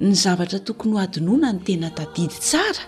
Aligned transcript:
ny 0.00 0.14
zavatra 0.16 0.58
tokony 0.60 0.92
ho 0.94 0.98
adinona 1.00 1.52
ny 1.52 1.60
tena 1.64 1.90
tadidy 1.92 2.34
tsara 2.40 2.84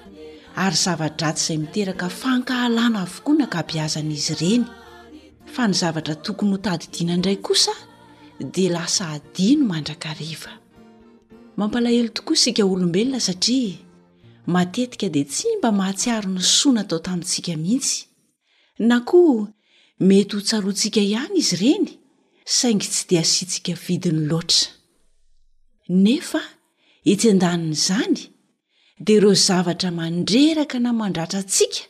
ary 0.65 0.77
zava-dratsy 0.85 1.47
izay 1.53 1.59
miteraka 1.65 2.07
fankahalana 2.21 2.99
avokoa 3.07 3.35
nankabiazanaizy 3.41 4.33
ireny 4.35 4.65
fa 5.55 5.63
ny 5.69 5.75
zavatra 5.81 6.15
tokony 6.27 6.51
ho 6.55 6.59
tadidina 6.67 7.13
indray 7.19 7.39
kosa 7.47 7.75
dia 8.55 8.71
lasa 8.77 9.03
adino 9.17 9.65
mandrakariva 9.71 10.51
mampalahelo 11.59 12.09
tokoa 12.17 12.37
isika 12.39 12.63
olombelona 12.73 13.21
satria 13.29 13.77
matetika 14.55 15.07
dia 15.15 15.29
tsy 15.33 15.47
mba 15.59 15.69
mahatsiaro 15.81 16.29
ny 16.37 16.43
soana 16.57 16.83
tao 16.89 16.99
tamintsika 16.99 17.53
mihitsy 17.63 17.97
na 18.89 18.97
koa 19.09 19.53
mety 20.09 20.33
ho 20.37 20.41
tsaroantsika 20.47 21.01
ihany 21.05 21.37
izy 21.43 21.55
ireny 21.61 21.89
saingy 22.57 22.87
tsy 22.93 23.03
dia 23.09 23.21
asi 23.25 23.45
ntsika 23.45 23.73
vidiny 23.85 24.21
loatra 24.31 24.69
hitsy 27.07 27.31
an-danin' 27.31 27.73
izany 27.75 28.19
dia 29.07 29.17
ireo 29.17 29.33
zavatra 29.47 29.89
mandreraka 29.99 30.79
namandratra 30.85 31.39
antsika 31.45 31.81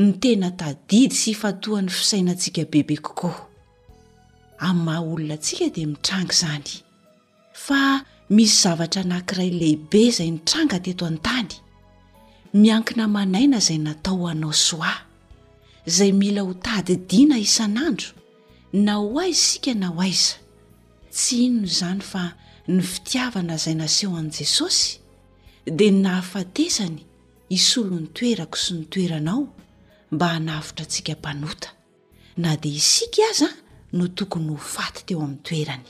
no 0.00 0.08
tena 0.22 0.48
tadidy 0.60 1.14
sy 1.20 1.28
ifatoha 1.34 1.80
ny 1.86 1.90
fisainantsika 1.98 2.62
bebe 2.72 2.96
kokoa 3.06 3.38
a'ny 4.66 4.78
maha 4.86 5.02
olona 5.12 5.34
antsika 5.38 5.66
dia 5.74 5.86
mitrangy 5.92 6.32
izany 6.34 6.66
fa 7.64 7.80
misy 8.34 8.56
zavatra 8.62 9.02
nankiray 9.10 9.50
lehibe 9.60 10.00
izay 10.10 10.30
mitranga 10.36 10.76
teto 10.86 11.04
an-tany 11.10 11.50
miankina 12.62 13.04
manaina 13.16 13.58
izay 13.62 13.78
natao 13.86 14.16
ho 14.20 14.26
anao 14.32 14.52
soa 14.68 14.94
izay 15.90 16.10
mila 16.20 16.42
ho 16.46 16.52
tadidina 16.66 17.36
isan'andro 17.46 18.10
na 18.84 18.92
ho 19.00 19.06
aisika 19.24 19.72
na 19.80 19.86
ho 19.94 20.00
aiza 20.06 20.34
tsy 21.16 21.34
inono 21.46 21.66
izany 21.70 22.02
fa 22.12 22.22
ny 22.68 22.82
fitiavana 22.92 23.54
izay 23.58 23.74
naseho 23.80 24.14
an'i 24.20 24.32
jesosy 24.38 24.88
dia 25.78 25.92
ny 25.92 26.00
nahafatesany 26.06 27.00
isolo 27.58 27.96
ny 28.02 28.08
toerako 28.16 28.58
sy 28.64 28.72
ny 28.78 28.84
toeranao 28.92 29.42
mba 30.12 30.26
hanavotra 30.34 30.84
antsika 30.86 31.14
mpanota 31.20 31.68
na 32.42 32.50
dia 32.62 32.76
isika 32.82 33.22
aza 33.32 33.48
a 33.48 33.56
no 33.96 34.04
tokony 34.18 34.50
ho 34.52 34.56
faty 34.74 35.02
teo 35.08 35.20
amin'ny 35.26 35.42
toerany 35.48 35.86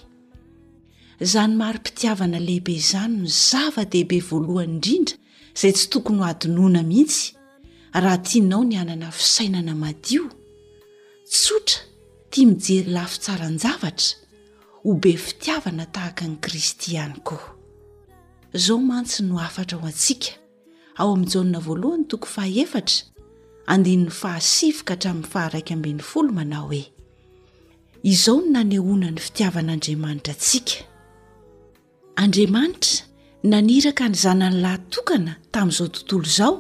izany 1.25 1.55
marompitiavana 1.61 2.39
lehibe 2.47 2.73
izany 2.81 3.15
no 3.23 3.27
zava-dehibe 3.47 4.19
voalohany 4.29 4.71
indrindra 4.75 5.15
izay 5.57 5.73
tsy 5.77 5.87
tokony 5.93 6.21
ho 6.23 6.25
adinoana 6.33 6.83
mihitsy 6.91 7.23
raha 8.03 8.19
tiananao 8.27 8.63
ny 8.71 8.77
anana 8.83 9.09
fisainana 9.21 9.73
madio 9.83 10.23
tsotra 11.33 11.79
tia 12.31 12.45
mijery 12.51 12.83
lafi 12.97 13.19
tsaran-javatra 13.19 14.28
hobe 14.89 15.13
fitiavana 15.13 15.85
tahaka 15.93 16.25
ny 16.27 16.37
kristyany 16.41 17.13
koa 17.21 17.45
izao 18.57 18.79
mantsy 18.81 19.23
no 19.23 19.37
afatra 19.41 19.79
ho 19.79 19.87
antsika 19.87 20.33
ao 20.97 21.09
amin'njaona 21.13 21.59
voalohany 21.67 22.05
toko 22.11 22.27
fahaefatra 22.37 22.97
andinin'ny 23.73 24.11
fahasifoka 24.21 24.93
hatramin'ny 24.95 25.29
faharaikamben'ny 25.35 26.01
folo 26.11 26.31
manao 26.39 26.67
hoe 26.73 26.83
izao 28.13 28.37
no 28.41 28.49
nanehonany 28.55 29.21
fitiavan'aandriamanitra 29.27 30.33
antsika 30.35 30.75
andriamanitra 32.23 32.95
naniraka 33.53 34.05
ny 34.11 34.17
zanany 34.25 34.57
lahytokana 34.65 35.33
tamin'izao 35.53 35.87
tontolo 35.95 36.27
izao 36.33 36.53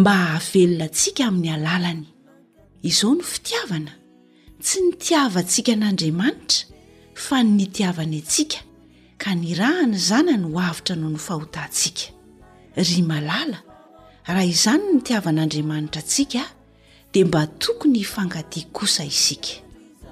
mba 0.00 0.12
hahavelona 0.24 0.84
antsika 0.90 1.22
amin'ny 1.30 1.50
alalany 1.56 2.02
izao 2.90 3.12
no 3.18 3.24
fitiavana 3.34 3.92
tsy 4.64 4.78
ny 4.86 4.90
tiava 5.02 5.40
ntsika 5.46 5.72
n'andriamanitra 5.78 6.74
fa 7.16 7.40
nnitiavany 7.42 8.16
antsika 8.20 8.58
ka 9.22 9.30
nirahny 9.40 9.96
zanany 10.08 10.46
ho 10.52 10.58
havitra 10.66 10.94
noho 11.00 11.10
ny 11.16 11.20
fahotantsika 11.26 12.04
ry 12.88 12.98
malala 13.08 13.58
raha 14.28 14.44
izany 14.52 14.82
ny 14.92 14.98
tiavan'andriamanitra 15.00 16.02
antsika 16.04 16.42
dia 17.12 17.24
mba 17.26 17.46
tokony 17.46 17.98
hifangati 17.98 18.60
kosa 18.76 19.04
isika 19.04 19.48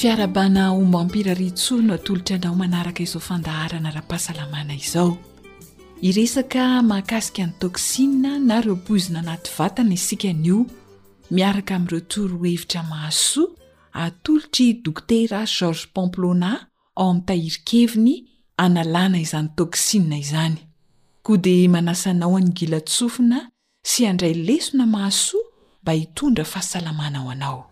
fiarabana 0.00 0.64
omba 0.78 1.00
mpira 1.04 1.34
ri 1.34 1.50
tsono 1.50 1.92
atolotra 1.94 2.36
anao 2.36 2.54
manaraka 2.54 3.02
izao 3.02 3.20
fandaharana 3.20 3.90
raha 3.90 4.02
pahasalamana 4.08 4.74
izao 4.74 5.16
iresaka 6.00 6.64
mahakasika 6.82 7.42
ny 7.46 7.52
toksia 7.60 8.08
na 8.46 8.60
reopozina 8.60 9.18
anaty 9.18 9.50
vatana 9.58 9.94
isika 9.94 10.32
nio 10.32 10.66
miaraka 11.30 11.74
ami'irotorro 11.76 12.38
hevitra 12.44 12.82
mahaso 12.82 13.42
atolotry 13.92 14.72
dokotera 14.84 15.44
georges 15.56 15.86
pamplona 15.94 16.66
ao 16.96 17.10
amin'nytahirikeviny 17.10 18.14
analàna 18.64 19.20
izany 19.24 19.48
toksia 19.56 20.16
izany 20.24 20.56
koa 21.22 21.36
dia 21.36 21.68
manasanao 21.68 22.36
any 22.40 22.52
gila 22.56 22.80
tsofina 22.80 23.50
sy 23.90 24.08
andray 24.08 24.32
lesona 24.34 24.86
maso 24.86 25.36
mba 25.82 25.92
hitondra 25.92 26.44
fahasalamana 26.44 27.18
ao 27.20 27.30
anao 27.30 27.70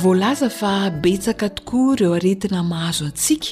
voalaza 0.00 0.48
fa 0.50 0.90
betsaka 0.90 1.48
tokoa 1.48 1.94
ireo 1.94 2.12
aretina 2.14 2.62
mahazo 2.62 3.04
antsika 3.06 3.48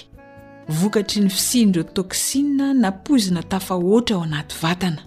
vokatry 0.68 1.20
ny 1.20 1.28
fisiny 1.28 1.70
ireo 1.70 1.82
toksia 1.82 2.74
napoizina 2.74 3.42
tafa 3.42 3.74
hoatra 3.74 4.16
ao 4.16 4.22
anaty 4.22 4.54
vatana 4.62 5.02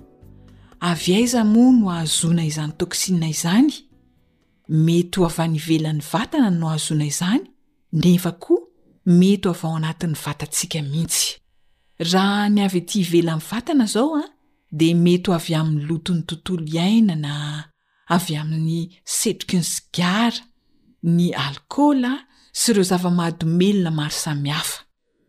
avy 0.80 1.16
aiza 1.16 1.44
moa 1.44 1.72
no 1.72 1.90
ahazona 1.92 2.46
izany 2.46 2.72
toksia 2.78 3.30
izany 3.30 3.74
mety 4.70 5.20
ho 5.20 5.26
avany 5.26 5.56
ivelan'ny 5.58 6.02
vatana 6.12 6.50
no 6.50 6.68
ahazona 6.70 7.06
izany 7.06 7.42
nefa 7.94 8.32
koa 8.32 8.62
mety 9.06 9.48
ho 9.48 9.54
ava 9.54 9.68
ao 9.70 9.76
anatin'ny 9.76 10.16
vatantsika 10.26 10.82
mihitsy 10.82 11.40
raha 12.12 12.50
ny 12.50 12.62
avy 12.66 12.78
ety 12.78 13.00
ivelanny 13.02 13.42
vatana 13.52 13.86
zao 13.86 14.16
a 14.16 14.24
de 14.72 14.94
mety 14.94 15.32
ho 15.32 15.36
avy 15.36 15.56
amin'ny 15.56 15.88
lotony 15.90 16.22
tontolo 16.22 16.66
iaina 16.76 17.16
na 17.16 17.34
avy 18.16 18.38
amin'ny 18.38 18.80
setroki 19.06 19.58
ny 19.58 19.64
sigara 19.64 20.42
ny 21.08 21.30
alkoola 21.36 22.14
sy 22.54 22.72
ireo 22.74 22.84
zava-mahadomelona 22.86 23.92
maro 23.92 24.12
samihafa 24.14 24.84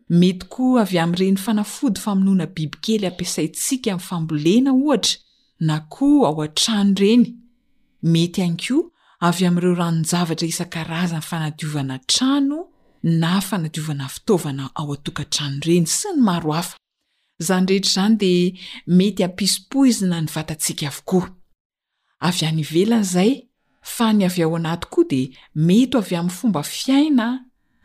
mety 0.09 0.45
koa 0.51 0.81
avy 0.83 0.99
am''ireny 1.01 1.37
fanafody 1.39 1.97
famonoana 2.01 2.45
biby 2.47 2.77
kely 2.85 3.07
ampiasaintsika 3.07 3.91
amiy 3.93 4.03
fambolena 4.07 4.71
ohatra 4.73 5.19
na 5.59 5.79
koa 5.89 6.27
ao 6.27 6.41
an-trano 6.43 6.93
reny 7.01 7.25
mety 8.03 8.41
hankoa 8.41 8.83
avy 9.27 9.45
am'ireo 9.47 9.75
ranonjavatra 9.75 10.47
isan-karazana 10.47 11.21
fanadiovana 11.21 11.99
trano 11.99 12.67
na 13.03 13.41
fanadiovana 13.41 14.07
fitaovana 14.09 14.69
ao 14.75 14.93
antokantrano 14.93 15.59
reny 15.65 15.87
sy 15.87 16.07
ny 16.15 16.21
maro 16.21 16.51
hafa 16.51 16.77
zany 17.39 17.67
rehetra 17.69 17.89
izany 17.91 18.15
dea 18.17 18.51
mety 18.87 19.23
ampisipo 19.25 19.85
izy 19.85 20.05
na 20.05 20.21
nyvatantsika 20.21 20.87
avokoaezay 20.87 23.41
fa 23.83 24.13
ny 24.15 24.23
avy 24.25 24.43
ao 24.45 24.55
anaty 24.55 24.87
koa 24.89 25.05
de 25.09 25.19
mety 25.55 25.97
avy 25.99 26.15
amin'ny 26.15 26.31
fomba 26.33 26.63
fiaina 26.63 27.27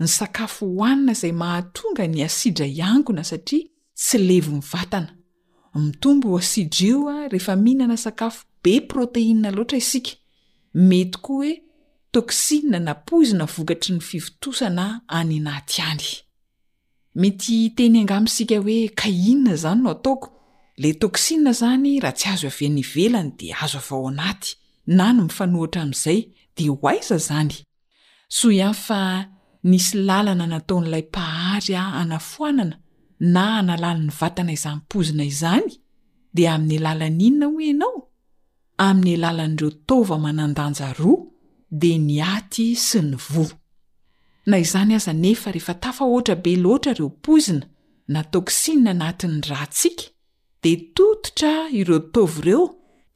ny 0.00 0.06
sakafo 0.08 0.66
hoanina 0.66 1.12
zay 1.14 1.32
mahatonga 1.32 2.06
ny 2.08 2.22
asidra 2.24 2.66
iangona 2.66 3.24
satria 3.24 3.64
sy 3.94 4.18
levo 4.18 4.52
mivana 4.52 5.16
mitombo 5.74 6.38
asidra 6.38 6.86
io 6.86 7.28
rehefa 7.28 7.56
mihinana 7.56 7.96
sakafo 7.96 8.44
be 8.62 8.80
proteina 8.80 9.50
loatra 9.50 9.78
isika 9.78 10.10
mety 10.74 11.18
koa 11.18 11.36
oe 11.38 11.62
toksina 12.12 12.78
napoizina 12.78 13.44
vokatry 13.44 13.94
ny 13.94 14.00
fivitosana 14.00 15.00
any 15.08 15.38
anatyany 15.38 16.06
mety 17.14 17.70
teny 17.70 17.98
angaisika 18.00 18.60
oe 18.60 18.88
kaia 18.88 19.56
zany 19.56 19.82
no 19.82 19.90
ataoko 19.90 20.32
le 20.76 20.94
toksia 20.94 21.52
zany 21.52 21.98
raha 22.00 22.12
tsy 22.14 22.28
azo 22.28 22.46
avanyvelany 22.48 23.30
de 23.38 23.52
azooay 23.52 24.14
n 24.88 24.96
no 25.12 25.22
mifanohatra 25.24 25.82
amzay 25.82 26.20
de 26.56 26.68
hoaiza 26.70 27.16
zany 27.18 27.54
so 28.28 28.50
ihan 28.50 28.74
fa 28.86 29.28
nisy 29.64 29.98
lalana 30.08 30.46
nataon'lay 30.54 31.02
pahary 31.14 31.74
anafoanana 32.00 32.76
na 33.34 33.44
analaniny 33.60 34.12
vatana 34.20 34.52
izany 34.56 34.80
pozina 34.90 35.24
izany 35.32 35.68
de 36.36 36.42
aiy 36.54 36.78
lalaninna 36.86 37.46
h 37.46 37.58
ay 38.86 39.02
eonad 39.02 40.58
eaarabe 45.58 46.52
loarareoina 46.64 47.58
natoksia 48.16 48.74
anatiny 48.94 49.36
rantsika 49.50 50.04
de 50.62 50.72
totitra 50.96 51.52
ireo 51.80 51.98
taovy 52.14 52.40
reo 52.46 52.64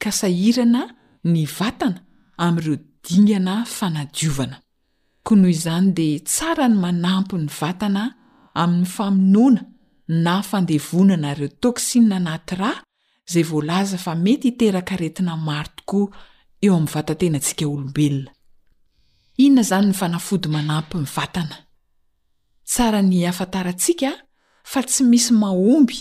k 0.01 0.11
sahiana 0.19 0.81
ny 1.27 1.45
vatana 1.47 2.03
am'ireo 2.37 2.77
dingana 3.07 3.55
fanadiovana 3.65 4.57
ko 5.25 5.35
noho 5.39 5.53
zany 5.63 5.93
dea 5.97 6.19
tsara 6.27 6.65
ny 6.69 6.75
manampy 6.83 7.35
ny 7.39 7.47
vatana 7.59 8.03
amin'ny 8.61 8.85
famonoana 8.95 9.61
na 10.25 10.35
fandevonanareo 10.49 11.47
toksina 11.63 12.15
anaty 12.19 12.55
rah 12.59 12.77
zay 13.31 13.43
volaza 13.43 13.97
fa 13.97 14.13
mety 14.15 14.49
hiteraka 14.51 14.95
retina 15.03 15.37
maro 15.47 15.71
tokoa 15.77 16.07
eoam'ny 16.65 16.91
vatatenaantsika 16.93 17.65
olobelona 17.73 18.31
inona 19.43 19.63
zany 19.69 19.85
ny 19.89 19.93
fanafody 20.01 20.49
manamp 20.55 20.91
ny 20.99 21.07
vatana 21.17 21.57
tsara 22.69 23.01
ny 23.01 23.23
afatarantsika 23.31 24.11
fa 24.71 24.79
tsy 24.83 25.03
misy 25.11 25.31
mahomby 25.41 25.97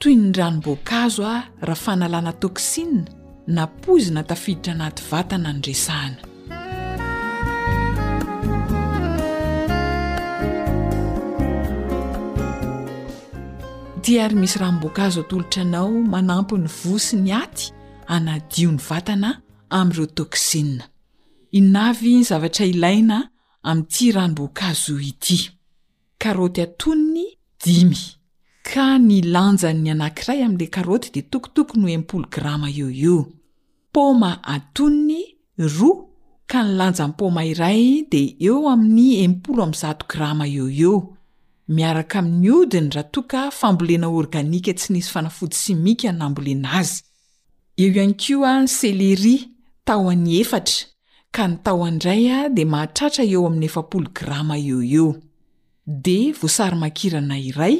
toy 0.00 0.14
ny 0.18 0.32
ranobokazoa 0.38 1.34
raha 1.66 1.82
fanalana 1.84 2.32
toksina 2.42 3.06
napozina 3.48 4.22
tafiditra 4.22 4.72
anaty 4.72 5.02
vatana 5.10 5.52
nyresahna 5.52 6.16
di 14.02 14.18
ary 14.20 14.34
misy 14.34 14.58
ranmboakazo 14.58 15.20
atolotra 15.20 15.62
anao 15.62 15.90
manampo 15.92 16.58
ny 16.58 16.68
vosy 16.68 17.16
ny 17.16 17.32
aty 17.32 17.72
anadiony 18.06 18.76
vatana 18.88 19.40
am'ireo 19.70 20.06
toksina 20.06 20.84
inavy 21.50 22.16
ny 22.16 22.24
zavatra 22.24 22.66
ilaina 22.66 23.28
ami''ity 23.64 24.12
ranomboakazo 24.12 25.00
ity 25.00 25.50
karoty 26.18 26.62
atoni 26.62 27.10
ny 27.12 27.26
dimy 27.64 27.96
ka 28.62 28.98
ny 28.98 29.22
lanja 29.24 29.72
ny 29.72 29.90
anankiray 29.90 30.42
amin'la 30.44 30.66
karaoty 30.68 31.10
de 31.10 31.22
tokotoko 31.22 31.80
no 31.80 31.88
empolo 31.88 32.28
grama 32.30 32.68
io 32.70 32.88
io 32.90 33.32
poma 33.98 34.32
atony 34.54 35.20
roa 35.58 36.06
ka 36.50 36.60
ny 36.62 36.72
lanjamypoma 36.78 37.42
iray 37.52 37.80
de 38.12 38.20
eo 38.48 38.58
amin'ny 38.70 39.26
mz 39.70 39.82
grama 40.10 40.44
eo 40.58 40.66
eo 40.84 40.94
miaraka 41.76 42.16
amin'ny 42.22 42.48
odiny 42.58 42.88
raha 42.94 43.06
toaka 43.14 43.40
fambolena 43.58 44.06
organika 44.18 44.72
tsy 44.78 44.88
nisy 44.94 45.10
fanafodo 45.14 45.54
simika 45.62 46.10
nambolena 46.18 46.68
azy 46.80 46.98
eo 47.80 47.88
ihany 47.92 48.14
keo 48.22 48.40
a 48.50 48.66
seleri 48.78 49.36
tao 49.86 50.04
an'ny 50.12 50.32
efatra 50.42 50.80
ka 51.34 51.42
ny 51.50 51.54
tao 51.64 51.78
andray 51.88 52.22
a 52.36 52.48
dea 52.56 52.64
mahatratra 52.72 53.24
eo 53.32 53.40
amin'ny 53.48 53.64
efapolo 53.70 54.08
grama 54.18 54.54
eo 54.70 54.78
eo 54.98 55.08
de 56.04 56.18
voasary 56.38 56.76
makirana 56.82 57.36
iray 57.48 57.76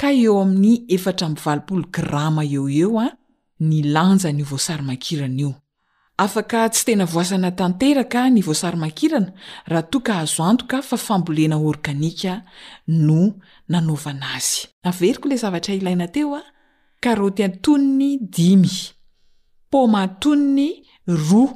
ka 0.00 0.08
eo 0.24 0.34
amin'ny 0.42 0.72
efatra 0.94 1.26
vapol 1.44 1.82
grama 1.96 2.42
eo 2.56 2.64
eo 2.82 2.92
a 2.98 3.14
ny 3.68 3.82
lanja 3.94 4.30
nyvoasarymankirana 4.38 5.36
io 5.44 5.52
afaka 6.24 6.60
tsy 6.72 6.82
tena 6.86 7.04
voasana 7.14 7.50
tanteraka 7.60 8.20
ny 8.34 8.40
voasarymankirana 8.46 9.30
raha 9.70 9.82
toka 9.92 10.12
azo 10.22 10.42
antoka 10.50 10.76
fa 10.88 10.96
fambolena 11.06 11.56
origanika 11.68 12.32
no 13.06 13.20
nanovana 13.72 14.26
azy 14.36 14.60
averiko 14.88 15.24
le 15.28 15.36
zavatra 15.42 15.74
ilaina 15.78 16.06
teo 16.14 16.34
a 16.34 16.42
karoty 17.02 17.40
a-tonny 17.48 18.10
dimy 18.34 18.70
poma 19.70 19.98
aton 20.06 20.40
ny 20.56 20.68
roa 21.28 21.54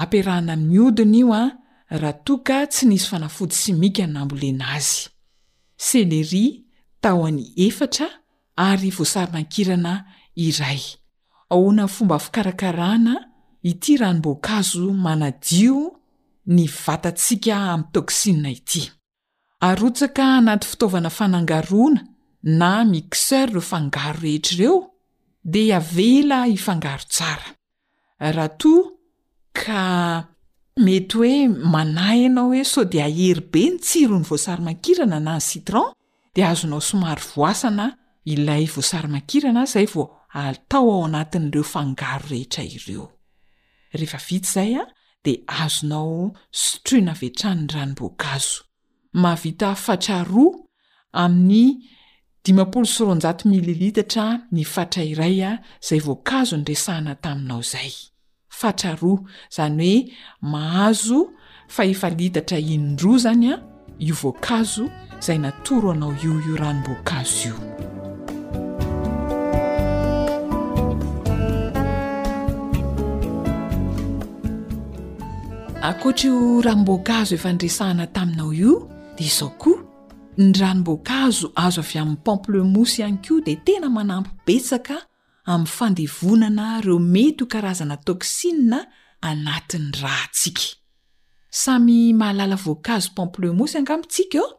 ampiarahana 0.00 0.54
imy 0.62 0.78
odina 0.88 1.16
io 1.20 1.32
a 1.40 1.44
raha 2.00 2.12
toka 2.26 2.56
tsy 2.72 2.84
nisy 2.90 3.06
fanafody 3.10 3.54
simika 3.62 4.04
nambolena 4.06 4.64
azy 4.76 5.06
celeri 5.84 6.44
taony 7.02 7.42
efatra 7.66 8.06
aryvoasarymankirana 8.68 9.92
iray 10.48 10.82
ahona 11.50 11.88
fomba 11.88 12.18
fikarakarana 12.18 13.14
ity 13.70 13.96
ranombokazo 14.00 14.86
manadio 15.06 15.78
ny 16.56 16.64
vatatsika 16.86 17.54
amntoksia 17.74 18.50
ity 18.56 18.82
aoska 19.68 20.24
anaty 20.38 20.66
fitaovana 20.68 21.10
fnangarona 21.10 22.00
na 22.42 22.84
mixer 22.84 23.50
ro 23.52 23.60
ngaro 23.82 24.18
rehetrareo 24.22 24.76
de 25.44 25.64
avela 25.74 26.38
ingaro 26.48 27.04
sara 27.08 27.50
h 28.18 28.64
ka 29.52 30.26
mety 30.76 31.18
oe 31.18 31.48
manayanao 31.48 32.50
oe 32.52 32.64
so 32.64 32.84
di 32.84 32.98
aherybe 33.00 33.64
ny 33.70 33.78
tsiro 33.78 34.18
ny 34.18 34.24
voasarmankirana 34.24 35.20
na 35.20 35.36
ny 35.36 35.44
itron 35.58 35.92
de 36.34 36.44
azonao 36.46 36.80
somary 36.80 37.22
voasana 37.34 37.98
ilay 38.24 38.64
vosarmankiranaza 38.66 39.80
atao 40.32 40.90
ao 40.92 41.04
anatin'ireo 41.04 41.62
fangaro 41.64 42.28
rehetra 42.28 42.64
ireo 42.64 43.10
rehefa 43.92 44.18
vita 44.28 44.50
zay 44.52 44.74
a 44.76 44.84
de 45.24 45.34
azonao 45.46 46.32
sotroynavetrannny 46.52 47.66
ranomboankazo 47.74 48.62
mahavita 49.12 49.74
fatraroa 49.74 50.58
amin'ny 51.12 51.70
dimapolo 52.44 52.86
syronjato 52.86 53.48
mililitatra 53.48 54.26
ny 54.52 54.64
fatrairay 54.64 55.42
a 55.44 55.58
zay 55.88 55.98
voankazo 56.00 56.56
ndresahana 56.56 57.14
taminao 57.14 57.62
zay 57.62 57.90
fatraroa 58.48 59.24
zany 59.56 59.82
hoe 59.82 60.14
mahazo 60.42 61.30
fa 61.68 61.84
efa 61.84 62.10
litatra 62.10 62.58
indroa 62.58 63.18
zany 63.24 63.52
a 63.52 63.62
io 63.98 64.14
voankazo 64.14 64.86
zay 65.20 65.38
natoro 65.38 65.90
anao 65.92 66.14
io 66.24 66.38
io 66.46 66.56
ranomboankazo 66.56 67.48
io 67.48 67.89
akoatrao 75.82 76.60
ranomboakazo 76.64 77.34
efa 77.34 77.52
ndrasahana 77.52 78.06
taminao 78.06 78.52
io 78.52 78.88
dea 79.18 79.26
izao 79.26 79.48
koa 79.58 79.78
ny 80.38 80.52
ranomboakazo 80.60 81.52
azo 81.66 81.80
avy 81.84 81.98
amin'ny 82.00 82.18
pomplemosy 82.24 83.00
ihany 83.00 83.16
ko 83.24 83.40
de 83.46 83.54
tena 83.66 83.88
manampy 83.88 84.30
betsaka 84.46 84.96
amin'ny 85.46 85.66
fandevonana 85.76 86.80
reo 86.84 86.98
mety 86.98 87.44
o 87.44 87.46
karazana 87.46 87.96
toksina 88.06 88.78
anatin'ny 89.22 89.92
raatsika 90.02 90.64
samy 91.50 92.12
mahalala 92.12 92.56
voankazo 92.64 93.10
pamplemosy 93.16 93.78
angamitsika 93.78 94.38
ao 94.38 94.52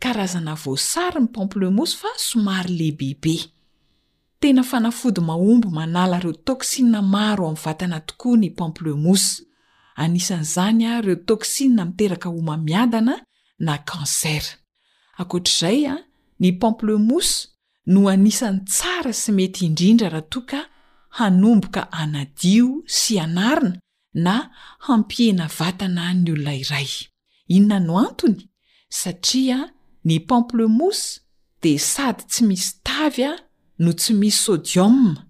karazana 0.00 0.54
voasary 0.54 1.20
ny 1.20 1.26
pomplemosy 1.34 1.96
fa 2.00 2.08
somary 2.18 2.70
lehi 2.78 2.92
bebe 3.00 3.36
tena 4.40 4.62
fanafody 4.62 5.20
mahombo 5.20 5.70
manala 5.70 6.18
reo 6.20 6.32
toksina 6.32 7.02
maro 7.02 7.46
ami'ny 7.46 7.60
vatana 7.62 8.00
tokoa 8.00 8.36
ny 8.36 8.50
pomplemos 8.50 9.22
anisan'zany 10.02 10.84
a 10.90 10.98
ireo 10.98 11.16
toksina 11.28 11.82
miteraka 11.84 12.28
ho 12.32 12.40
mamiadana 12.50 13.14
na 13.66 13.74
kanser 13.90 14.44
akoatr'izay 15.20 15.80
a 15.86 15.94
ny 16.42 16.50
pamplemos 16.60 17.28
no 17.92 18.00
anisany 18.14 18.58
tsara 18.70 19.12
sy 19.20 19.30
mety 19.38 19.60
indrindra 19.68 20.08
raha 20.14 20.24
toaka 20.32 20.60
hanomboka 21.18 21.80
anadio 22.02 22.68
sy 22.98 23.12
anarina 23.24 23.78
na 24.24 24.34
hampiena 24.86 25.46
vatana 25.58 26.04
ny 26.22 26.28
olona 26.34 26.54
iray 26.62 26.90
inona 27.56 27.78
no 27.86 27.94
antony 28.08 28.40
satria 29.00 29.58
ny 30.06 30.14
pamplemos 30.28 30.98
de 31.62 31.72
sady 31.92 32.22
tsy 32.30 32.40
misy 32.48 32.70
tavy 32.86 33.24
a 33.30 33.32
no 33.82 33.90
tsy 33.98 34.12
misy 34.20 34.38
sodioa 34.42 35.26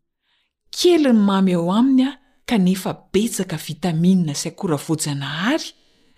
kely 0.76 1.02
ny 1.02 1.12
mamy 1.28 1.52
eo 1.56 1.68
aminy 1.78 2.02
a 2.09 2.24
kanefa 2.50 2.92
betsaka 3.12 3.56
vitaminna 3.66 4.34
sy 4.38 4.46
akoravojyanahary 4.52 5.68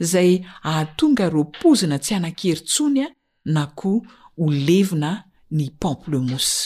izay 0.02 0.30
ahatonga 0.70 1.22
aropozina 1.28 1.96
tsy 2.04 2.12
hanankery 2.16 2.62
ntsony 2.66 3.00
a 3.06 3.08
na 3.54 3.62
ko 3.78 3.92
ho 4.38 4.44
levina 4.66 5.12
ny 5.56 5.64
pomplemosy 5.80 6.56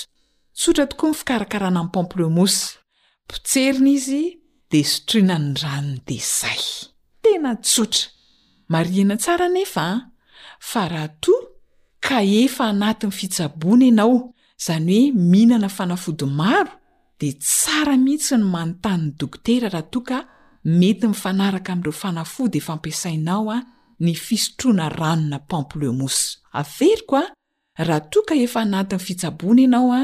tsotra 0.58 0.84
tokoa 0.90 1.10
ny 1.12 1.16
fikarakarana 1.20 1.80
ainy 1.82 1.92
pomplemosy 1.94 2.62
pitserina 3.28 3.88
izy 3.96 4.22
de 4.70 4.80
sotrianany 4.92 5.48
ranon 5.62 5.90
dezay 6.08 6.62
tena 7.22 7.52
tsotra 7.64 8.06
mariana 8.72 9.14
tsara 9.22 9.46
nefa 9.54 9.86
ah. 9.94 9.98
fa 10.68 10.82
raha 10.92 11.08
toa 11.22 11.44
ka 12.04 12.18
efa 12.42 12.64
anatiny 12.72 13.12
fitsabona 13.18 13.84
ianao 13.90 14.16
zany 14.64 14.96
hoe 15.12 15.18
mihinana 15.30 15.68
fanafody 15.76 16.26
maro 16.40 16.72
de 17.20 17.30
tsara 17.44 17.94
mihitsy 18.04 18.34
ny 18.40 18.44
manontaniny 18.52 19.10
dokotera 19.20 19.66
raha 19.74 19.84
toka 19.94 20.18
mety 20.80 21.06
nyfanaraka 21.12 21.70
ami'ireo 21.72 21.92
fanafody 22.02 22.58
efa 22.62 22.72
ampiasainao 22.76 23.46
a 23.52 23.58
ny 24.04 24.12
fisotroana 24.26 24.86
ranona 25.00 25.38
pamplemos 25.50 26.16
averyko 26.60 27.16
a 27.16 27.24
rahatoka 27.88 28.34
efa 28.46 28.58
anatin'ny 28.66 29.04
fitsabona 29.06 29.60
ianao 29.66 29.90
a 29.92 30.02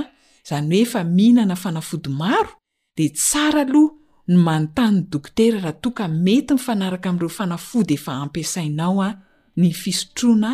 zany 0.49 0.69
hoe 0.79 0.83
efa 0.87 1.01
mihinana 1.17 1.57
fanafody 1.65 2.11
maro 2.21 2.51
de 2.97 3.07
tsara 3.21 3.61
aloha 3.67 3.91
ny 4.31 4.37
manontani'ny 4.47 5.05
dokotera 5.13 5.57
raha 5.65 5.77
toaka 5.83 6.05
mety 6.27 6.53
nifanaraka 6.59 7.07
am'ireo 7.11 7.33
fanafody 7.41 7.95
efa 7.99 8.13
ampiasainao 8.25 8.99
a 9.03 9.11
ny 9.61 9.69
fisotroana 9.83 10.51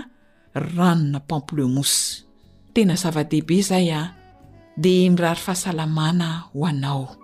ranona 0.76 1.21
pamplemos 1.31 1.90
tenazava-dehibe 2.75 3.59
zay 3.71 3.88
dia 4.76 5.11
mirary 5.11 5.37
fahasalamana 5.37 6.45
hoanao 6.55 7.17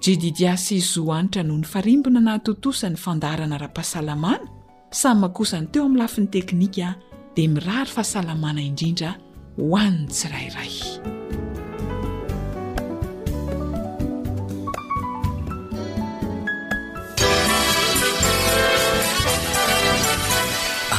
jdidia 0.00 0.56
syizo 0.56 1.12
anitra 1.12 1.42
noho 1.42 1.58
ny 1.60 1.64
farimbona 1.66 2.20
natotosany 2.20 2.96
fandarana 2.96 3.58
ra-pahasalamana 3.60 4.48
samakosany 4.90 5.66
teo 5.68 5.84
amin'ny 5.84 6.00
lafiny 6.00 6.26
teknika 6.26 6.94
dia 7.36 7.48
mirary 7.48 7.86
fahasalamana 7.94 8.62
indrindra 8.62 9.14
hoannny 9.56 10.08
tsirairay 10.08 10.74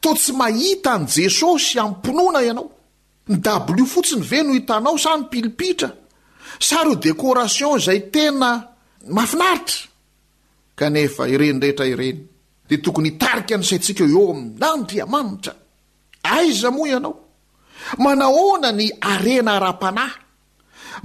taoa 0.00 0.14
tsy 0.20 0.32
mahita 0.40 0.90
an' 0.96 1.06
jesosy 1.14 1.76
amin'ympinoana 1.80 2.40
ianao 2.48 2.68
ny 3.28 3.36
dablo 3.46 3.84
fotsiny 3.92 4.22
ve 4.30 4.38
no 4.46 4.52
hitanao 4.54 4.96
sany 5.04 5.20
mpilipitra 5.24 5.90
sary 6.68 6.90
ho 6.90 6.94
dekoration 7.04 7.78
izay 7.80 8.00
tena 8.14 8.50
mafinaritra 9.16 9.80
kanefa 10.78 11.22
irenirehetra 11.34 11.84
ireny 11.92 12.18
dia 12.68 12.78
tokony 12.84 13.08
hitarika 13.10 13.54
ny 13.58 13.62
isaintsika 13.64 14.02
eo 14.04 14.10
eo 14.16 14.30
amin'nandriamanitra 14.32 15.52
aiza 16.32 16.70
moa 16.76 16.88
ianao 16.88 17.14
manahona 18.04 18.72
ny 18.72 18.86
arena 19.14 19.50
ara-panahy 19.58 20.18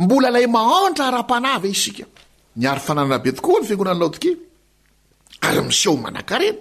mbola 0.01 0.27
ilay 0.31 0.47
mahantra 0.55 1.03
ara-panahy 1.10 1.60
ve 1.63 1.69
isika 1.75 2.05
niary 2.60 2.81
fanananabe 2.88 3.29
tokoa 3.38 3.60
ny 3.60 3.67
fiangonanylaotik 3.69 4.25
yseao 5.69 5.97
manan-ea 6.03 6.53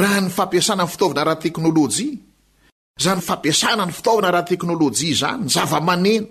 raha 0.00 0.20
ny 0.24 0.30
fampiasanany 0.36 0.90
fitaovana 0.92 1.22
rahateknôlôjia 1.28 2.12
zany 3.02 3.20
fampiasana 3.28 3.84
ny 3.86 3.92
fitaovana 3.98 4.28
rahateknôlôjia 4.36 5.10
izany 5.14 5.38
n 5.44 5.48
zava-manena 5.54 6.26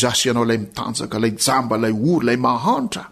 zasianaolay 0.00 0.58
mitanjak 0.64 1.14
lay 1.22 1.32
jambalay 1.44 1.92
ory 2.12 2.24
lay 2.28 2.36
mahanta 2.46 3.04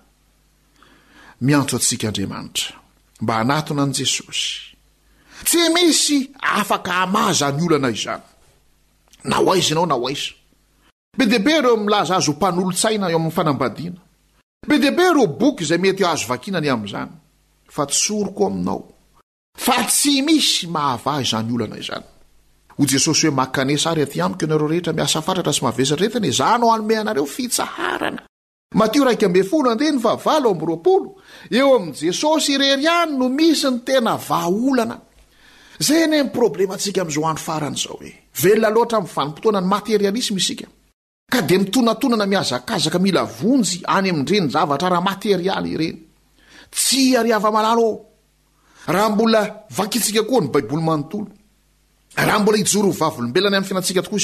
miantoatsikaandriamanitra 1.47 2.77
mba 3.21 3.38
anatn 3.38 3.79
an'jesosytsy 3.85 5.61
misy 5.75 6.19
afak 6.57 6.85
amzany 7.01 7.62
olana 7.67 7.90
izanyna 7.97 9.35
ho 9.38 9.47
aznao 9.53 9.87
na 9.87 9.95
oazbe 10.07 11.25
deibe 11.31 11.61
reo 11.61 11.77
milaza 11.77 12.17
azy 12.17 12.31
ompanolotsaina 12.35 13.07
eo 13.11 13.19
amn'ny 13.21 13.35
fanambadina 13.38 13.99
be 14.68 14.81
diibe 14.83 15.12
ro 15.14 15.27
boky 15.40 15.64
izay 15.64 15.79
mety 15.83 16.05
h 16.05 16.09
azo 16.12 16.27
vakinany 16.31 16.68
amin'izany 16.74 17.11
fa 17.74 17.83
soroko 18.05 18.42
aminao 18.50 18.81
fa 19.64 19.77
tsy 19.88 20.14
misy 20.27 20.66
mahavahy 20.74 21.22
izany 21.27 21.50
olana 21.57 21.77
izany 21.83 22.05
ho 22.77 22.83
jesosy 22.90 23.27
hoe 23.27 23.35
makanesa 23.40 23.87
ary 23.92 24.03
aty 24.07 24.18
amiko 24.24 24.42
ianareo 24.46 24.66
rehetra 24.72 24.92
miasafatatra 24.98 25.53
sy 25.57 25.62
mavesatr 25.66 26.00
retny 26.03 26.31
zano 26.40 26.66
ameanareo 26.77 27.27
fitsaharanao 27.27 28.24
eo 31.59 31.66
amin'i 31.77 31.94
jesosy 32.03 32.50
irery 32.57 32.72
any 32.98 33.12
no 33.20 33.27
misy 33.38 33.66
ny 33.72 33.79
tena 33.88 34.12
va 34.29 34.40
olana 34.66 34.96
zay 35.88 36.05
neny 36.11 36.27
problemaantsika 36.37 37.00
m'izo 37.05 37.20
ano 37.31 37.40
farany 37.48 37.77
zao 37.85 37.96
hoevelonaloatra 38.00 38.98
mvampotoana 39.05 39.61
ny 39.61 39.68
materialisma 39.74 40.38
isika 40.42 40.66
de 41.42 41.59
mitonatonana 41.59 42.27
miazakazaka 42.27 42.99
milavonjy 42.99 43.79
any 43.87 44.09
amrenyzavatraahmaterialy 44.11 45.73
eny 45.75 45.99
ty 46.70 47.16
ariavamalalo 47.16 47.83
ao 47.87 48.05
raha 48.94 49.11
mbola 49.11 49.40
vakitsika 49.75 50.23
koa 50.29 50.40
ny 50.44 50.49
baiboly 50.53 50.83
mantooahbola 50.83 52.59
oooea 52.75 53.12
inaikaoyao 53.20 54.18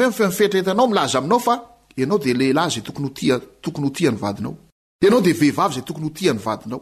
naodeeaza 2.08 2.82
tokony 2.86 3.08
ho 3.08 3.12
tiatokony 3.20 3.88
ho 3.88 3.92
tianyvadinaonao 3.98 5.22
de 5.26 5.32
vehivavy 5.42 5.74
zay 5.76 5.84
tokony 5.84 6.06
hotiany 6.08 6.40
vadinao 6.46 6.82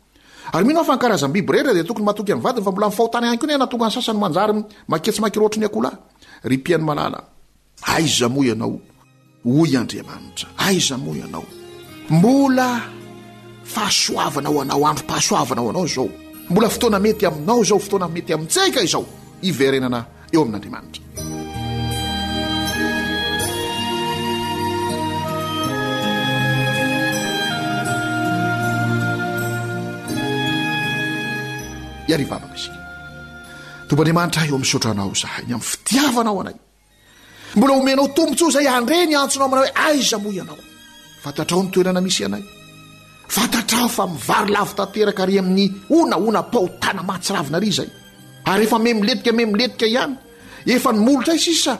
ary 0.53 0.63
mihino 0.65 0.81
o 0.81 0.83
fa 0.83 0.95
nkarazany 0.95 1.31
biby 1.33 1.51
rehetra 1.53 1.73
de 1.77 1.83
tokony 1.87 2.05
mahtoky 2.07 2.31
amin'ny 2.33 2.43
vadiny 2.47 2.65
fa 2.67 2.71
mbola 2.71 2.87
mfahotana 2.89 3.25
ianyko 3.27 3.45
ne 3.47 3.53
ena 3.57 3.67
tonga 3.71 3.85
any 3.87 3.93
sasany 3.97 4.17
manjary 4.23 4.53
maketsy 4.93 5.19
mankiro 5.23 5.43
oatra 5.47 5.59
ny 5.61 5.65
akola 5.69 5.89
rypiany 6.51 6.83
malala 6.89 7.19
aiza 7.95 8.27
mo 8.33 8.39
ianao 8.43 8.79
oy 9.45 9.77
andriamanitra 9.81 10.49
aiza 10.67 10.95
mo 11.03 11.11
ianao 11.21 11.45
mbola 12.17 12.69
fahasoavana 13.73 14.49
o 14.49 14.57
anao 14.63 14.83
andro 14.89 15.03
pahasoavanao 15.11 15.67
anao 15.71 15.85
zao 15.95 16.07
mbola 16.51 16.67
fotoana 16.73 16.97
mety 17.05 17.23
aminao 17.29 17.61
zao 17.69 17.79
fotoana 17.83 18.07
mety 18.15 18.31
amintsaika 18.35 18.79
izao 18.87 19.05
iverenana 19.49 19.99
eo 20.33 20.41
amin'andriamanitra 20.45 21.01
aryvavams 32.15 32.61
tomba 33.87 34.01
anreamanitra 34.03 34.41
eo 34.49 34.55
amsotranao 34.61 35.11
zahay 35.21 35.45
am'ny 35.55 35.63
fitiavanao 35.71 36.37
anay 36.43 36.55
mbola 37.57 37.73
omenao 37.81 38.07
tombots 38.17 38.43
zay 38.55 38.67
andreny 38.77 39.13
atsonao 39.21 39.47
mana 39.51 39.61
oe 39.65 39.71
aza 39.89 40.17
mo 40.23 40.29
ianao 40.37 40.59
atta 41.27 41.43
o 41.55 41.61
ntoerana 41.65 42.01
misy 42.07 42.21
aayatara 42.27 43.81
ao 43.85 43.89
fa 43.97 44.05
mivarylavitateaka 44.13 45.23
ry 45.29 45.35
amin'ny 45.43 45.65
onaonapotanamahtsiraina 45.97 47.57
r 47.63 47.65
zay 47.77 47.89
ary 48.51 48.63
ehfa 48.65 48.77
me 48.83 48.89
miletikame 48.99 49.43
miletika 49.51 49.85
ihany 49.93 50.15
efa 50.75 50.89
nymolotra 50.95 51.33
y 51.37 51.39
sisa 51.47 51.71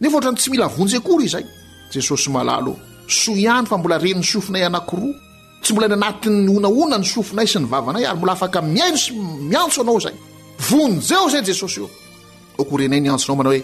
nefa 0.00 0.14
ohatra 0.16 0.30
ny 0.32 0.38
tsy 0.40 0.50
mila 0.52 0.66
vonjeakory 0.76 1.24
i 1.26 1.30
zay 1.34 1.44
jesosy 1.92 2.28
malalo 2.36 2.72
so 3.20 3.30
ihany 3.44 3.66
fa 3.70 3.74
mbola 3.78 3.96
rennny 4.04 4.24
sofinay 4.32 4.64
anakiroa 4.68 5.12
tsy 5.62 5.72
mbola 5.72 5.88
ny 5.88 5.94
anatin'nyoinaoina 5.94 6.98
ny 6.98 7.04
sofinay 7.14 7.46
sy 7.46 7.58
ny 7.60 7.66
vavanay 7.70 8.04
ary 8.08 8.16
mbola 8.18 8.32
afaka 8.32 8.60
miaino 8.62 8.96
sy 9.04 9.12
miantso 9.50 9.78
anao 9.82 9.98
zay 10.04 10.14
vonjeo 10.70 11.26
zay 11.32 11.42
jesosy 11.46 11.80
io 11.80 11.88
oko 12.60 12.70
horenay 12.72 13.00
nyantsonao 13.00 13.36
mana 13.40 13.50
hoe 13.52 13.60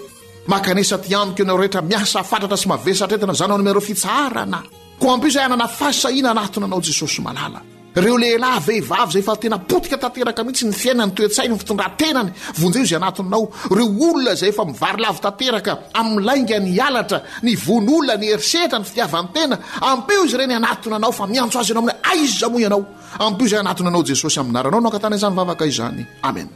makanisa 0.53 0.97
ty 1.03 1.15
amiko 1.21 1.43
anaor 1.45 1.61
rehetra 1.61 1.83
miasa 1.91 2.21
fatratra 2.31 2.57
sy 2.63 2.67
mavesatra 2.73 3.17
etina 3.17 3.35
zana 3.41 3.55
anomero 3.55 3.81
fitsarana 3.89 4.59
ko 5.01 5.07
ampyo 5.15 5.31
zay 5.35 5.45
anana 5.49 5.67
fasahiana 5.79 6.31
anatin 6.35 6.65
anao 6.69 6.81
jesosy 6.87 7.21
malala 7.27 7.61
reo 7.97 8.17
lehlahy 8.21 8.61
vehivavy 8.67 9.11
zay 9.13 9.23
fa 9.23 9.37
tena 9.37 9.59
potika 9.59 9.97
tanteraka 9.99 10.43
mihintsy 10.45 10.67
ny 10.67 10.73
fiainany 10.73 11.13
toetsainy 11.17 11.53
my 11.55 11.59
fitondrantenany 11.61 12.31
vonzay 12.61 12.83
o 12.83 12.87
za 12.91 12.97
anati 12.97 13.23
anao 13.23 13.49
reo 13.77 13.87
olona 14.09 14.35
zay 14.41 14.53
fa 14.53 14.65
mivarilavo 14.69 15.19
tanteraka 15.25 15.73
amin'ny 16.01 16.25
lainga 16.29 16.59
ny 16.61 16.77
alatra 16.87 17.19
ny 17.43 17.55
von' 17.65 17.89
olona 17.95 18.15
nyherisehitra 18.23 18.79
ny 18.79 18.85
fitiavanytena 18.85 19.57
ampeo 19.93 20.25
izy 20.27 20.37
reny 20.41 20.55
anatony 20.61 20.95
anao 20.99 21.13
fa 21.19 21.25
miantso 21.27 21.59
azy 21.61 21.73
anao 21.73 21.85
amin 21.87 21.97
aiza 22.13 22.49
moa 22.53 22.61
ianao 22.65 22.83
ampeo 23.27 23.47
zay 23.53 23.61
anatony 23.65 23.89
anao 23.89 24.05
jesosy 24.09 24.39
aminaranao 24.41 24.81
no 24.81 24.89
ankantana 24.89 25.17
izany 25.17 25.35
vavaka 25.41 25.65
izany 25.67 26.05
amen 26.23 26.49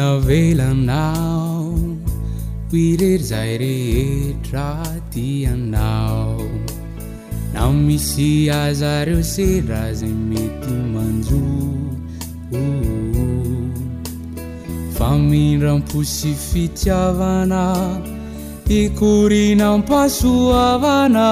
avelanao 0.00 1.76
hoireryzay 2.70 3.52
rehetra 3.62 4.66
tianao 5.12 6.38
na 7.54 7.62
misy 7.86 8.32
azareo 8.60 9.22
sedra 9.32 9.82
za 9.98 10.06
mety 10.30 10.76
manjo 10.92 11.46
famindramposy 14.96 16.32
fitiavana 16.46 17.62
tikorinampasoavana 18.68 21.26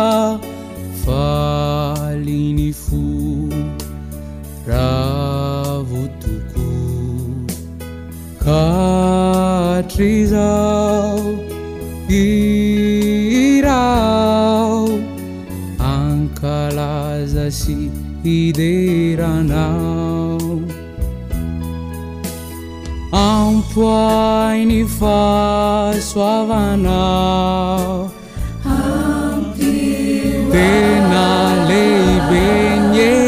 faliny 1.04 2.66
fo 2.84 3.02
raa 4.70 5.37
atrizao 8.48 11.36
dirau 12.08 13.76
ancalazasi 15.92 17.90
ideranau 18.24 20.40
ampoaini 23.28 24.82
fasoavana 24.98 27.06
at 28.80 29.58
bena 30.52 31.26
lei 31.68 32.10
bene 32.30 33.27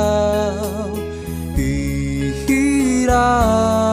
ihira 1.55 3.92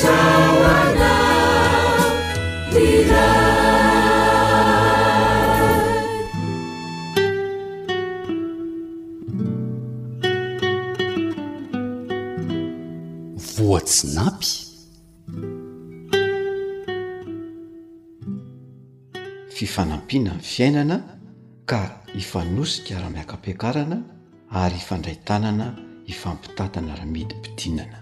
fifanampiana 19.54 20.32
ny 20.34 20.40
fiainana 20.40 21.00
ka 21.66 22.00
hifanosika 22.14 22.94
raha-miakampiakarana 23.02 23.98
ary 24.64 24.74
ifandraitanana 24.82 25.66
hifampitantana 26.08 26.90
ramidimpidinana 27.00 27.98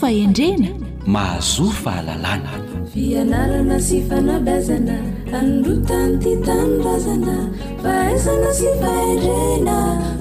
faendrena 0.00 0.68
mahazo 1.14 1.64
fahalalana 1.82 2.52
fianarana 2.92 3.76
sy 3.86 3.98
fanabazana 4.08 4.96
anrotany 5.38 6.14
ty 6.22 6.32
tanrazana 6.46 7.36
fahasana 7.82 8.50
sy 8.58 8.68
fahendrena 8.82 9.76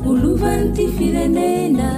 olovan'ny 0.10 0.70
ty 0.76 0.86
firenena 0.96 1.90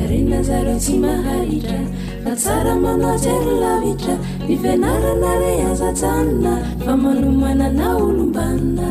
arenna 0.00 0.38
zareo 0.48 0.74
tsy 0.84 0.94
maha 1.04 1.36
itra 1.58 1.80
fa 2.26 2.32
tsara 2.42 2.74
manaotserylavitra 2.84 4.14
fifianarana 4.48 5.30
re 5.42 5.52
azatsanona 5.70 6.52
fa 6.84 6.92
manomanana 7.02 7.86
olombanina 8.02 8.90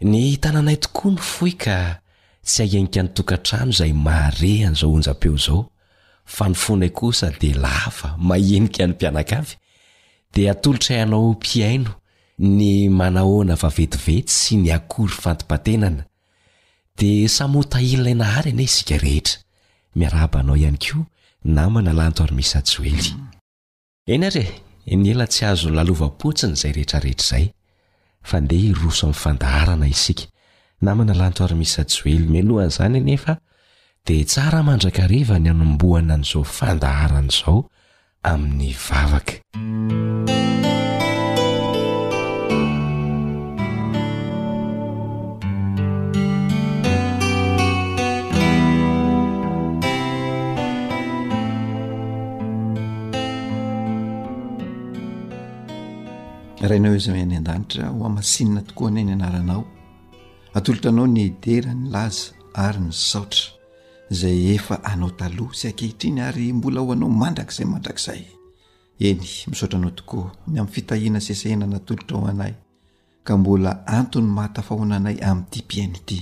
ny 0.00 0.36
tanànay 0.42 0.76
tokoa 0.76 1.12
ny 1.12 1.18
foy 1.20 1.52
ka 1.56 2.00
tsy 2.44 2.62
haikanik 2.62 2.94
nytokantrano 3.08 3.72
zay 3.72 3.92
maharehanyizao 3.92 4.92
onjapeo 4.92 5.36
zao 5.36 5.70
fa 6.24 6.48
nifona 6.48 6.88
kosa 6.88 7.30
de 7.40 7.54
lafa 7.54 8.16
mahenika 8.18 8.86
ny 8.86 8.92
mpianaka 8.92 9.36
avy 9.38 9.54
di 10.34 10.48
atolotraianao 10.48 11.32
mpiaino 11.32 11.90
ny 12.38 12.88
manahona 12.90 13.54
vavetivety 13.56 14.32
sy 14.32 14.56
ny 14.56 14.72
akory 14.72 15.12
fatopatenana 15.22 16.04
di 16.98 17.28
samotahilna 17.28 18.10
inahary 18.10 18.52
ne 18.52 18.62
isika 18.62 18.98
rehetramis 18.98 19.44
ne 24.86 24.96
neltsy 24.98 25.44
azolaosny 25.44 26.54
zay 26.54 26.72
ee 26.76 27.52
fa 28.26 28.40
ndeha 28.42 28.66
iroso 28.74 29.06
amin'ny 29.06 29.20
fandaharana 29.22 29.86
isika 29.94 30.26
namana 30.86 31.14
lantso 31.20 31.40
arymis 31.44 31.76
ajoely 31.82 32.26
menohana 32.34 32.70
izany 32.74 33.00
nefa 33.08 33.34
dia 34.06 34.26
tsara 34.30 34.60
mandrakariva 34.68 35.36
ny 35.38 35.48
anombohana 35.54 36.14
n'izao 36.20 36.42
fandaharana 36.58 37.30
izao 37.34 37.58
amin'ny 38.32 38.72
vavaka 38.86 39.34
rainao 56.68 56.94
iizame 56.94 57.22
any 57.22 57.36
an-danitra 57.36 57.86
ho 57.94 58.04
amasinina 58.08 58.62
tokoa 58.66 58.88
anay 58.90 59.04
ny 59.06 59.12
anaranao 59.16 59.62
atolotra 60.58 60.88
anao 60.92 61.06
ny 61.14 61.20
edera 61.30 61.70
ny 61.80 61.88
laza 61.94 62.26
ary 62.64 62.80
ny 62.86 62.92
saotra 63.06 63.46
zay 64.20 64.38
efa 64.56 64.76
anao 64.90 65.10
taloha 65.20 65.54
sy 65.60 65.66
ankehitriny 65.70 66.20
ary 66.28 66.46
mbola 66.56 66.80
ho 66.84 66.88
anao 66.96 67.08
mandrakizay 67.20 67.66
mandrakzay 67.72 68.22
eny 69.08 69.26
misotra 69.50 69.76
anao 69.78 69.90
tokoa 69.98 70.28
ny 70.50 70.56
amin'ny 70.60 70.74
fitahina 70.74 71.20
sesehena 71.28 71.66
na 71.70 71.76
atolotra 71.82 72.14
ho 72.18 72.24
anay 72.32 72.54
ka 73.26 73.32
mbola 73.40 73.70
antony 73.98 74.28
mahatafahona 74.36 74.94
anay 75.00 75.18
amin'nyity 75.28 75.60
piainy 75.68 75.98
ity 76.02 76.18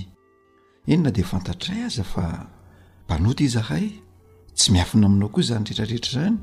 enona 0.91 1.11
di 1.17 1.23
fantatray 1.31 1.81
aza 1.89 2.03
fa 2.13 2.25
mpanoa 3.05 3.33
ty 3.39 3.45
zahay 3.55 3.85
tsy 4.55 4.67
miafina 4.73 5.05
aminao 5.07 5.29
koa 5.33 5.43
zany 5.47 5.63
rehetrarehetra 5.65 6.21
rany 6.23 6.37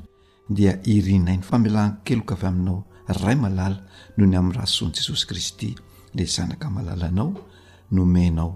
dia 0.57 0.73
irinainy 0.95 1.43
famelankeloka 1.49 2.35
avy 2.37 2.47
aminao 2.53 2.79
ray 3.11 3.35
malala 3.35 3.83
noho 4.17 4.23
ny 4.31 4.37
amin'ny 4.39 4.55
raha 4.57 4.67
soan'i 4.69 4.93
jesosy 4.95 5.27
kristy 5.27 5.71
la 6.15 6.25
zanaka 6.25 6.71
malalanao 6.71 7.31
nomenao 7.95 8.53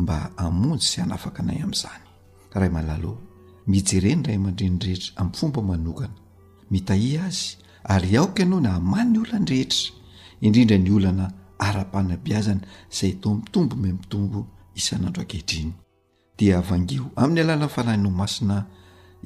mba 0.00 0.16
amonjy 0.46 0.80
sy 0.90 0.96
hanafaka 1.02 1.40
anay 1.42 1.60
amin'izany 1.64 2.04
ray 2.58 2.70
malala 2.76 3.04
ao 3.08 3.16
mijereny 3.70 4.22
ray 4.26 4.36
ama-drinirehetra 4.40 5.12
amin'ny 5.20 5.36
fomba 5.38 5.60
manokana 5.68 6.16
mitahia 6.72 7.20
azy 7.26 7.58
ary 7.94 8.10
aoka 8.20 8.40
ianao 8.44 8.60
ny 8.64 8.68
hamay 8.74 9.04
ny 9.12 9.16
olanyrehetra 9.20 9.92
indrindra 10.46 10.78
ny 10.84 10.90
olana 10.98 11.26
ara-pahnabiazana 11.66 12.64
zay 12.96 13.12
to 13.20 13.28
mitombo 13.38 13.74
me 13.82 13.88
mitombo 13.98 14.38
isan'andro 14.80 15.20
an-kehidriny 15.22 15.72
dia 16.38 16.54
avangio 16.62 17.04
amin'ny 17.20 17.40
alalan'ny 17.44 17.68
falaino 17.76 18.08
masina 18.20 18.56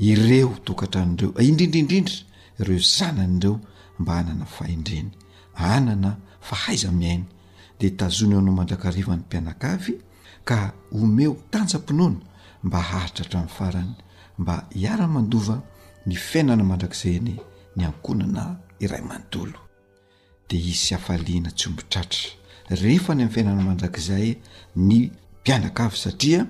ireo 0.08 0.50
tokatra 0.66 1.00
an'ireo 1.06 1.30
indrindraindrindra 1.48 2.16
ireo 2.60 2.80
zanan'ireo 2.96 3.54
mba 3.98 4.12
anana 4.18 4.44
faindreny 4.46 5.10
anana 5.54 6.12
fahaiza 6.48 6.90
miainy 7.00 7.24
de 7.80 7.88
tazony 7.98 8.34
o 8.34 8.40
nao 8.44 8.54
mandrakarivan'ny 8.60 9.20
mpianak 9.26 9.62
avy 9.72 9.94
ka 10.48 10.56
omeo 11.00 11.32
tanjampinoana 11.52 12.20
mba 12.66 12.78
haritratra 12.88 13.38
amin'ny 13.40 13.54
farany 13.58 13.92
mba 14.40 14.54
hiara-mandova 14.78 15.56
ny 16.08 16.14
fiainana 16.28 16.64
mandrakzay 16.70 17.14
any 17.20 17.34
ny 17.76 17.80
ankonana 17.88 18.44
iray 18.84 19.02
manotolo 19.10 19.58
de 20.48 20.54
izy 20.58 20.72
sy 20.84 20.92
afaliana 20.98 21.50
tsy 21.58 21.64
ombotratra 21.70 22.22
rehefa 22.82 23.10
any 23.12 23.22
ami'ny 23.22 23.32
fiainana 23.34 23.62
mandrakzay 23.70 24.28
ny 24.88 24.98
mpianak 25.40 25.76
avy 25.84 25.96
satria 26.04 26.40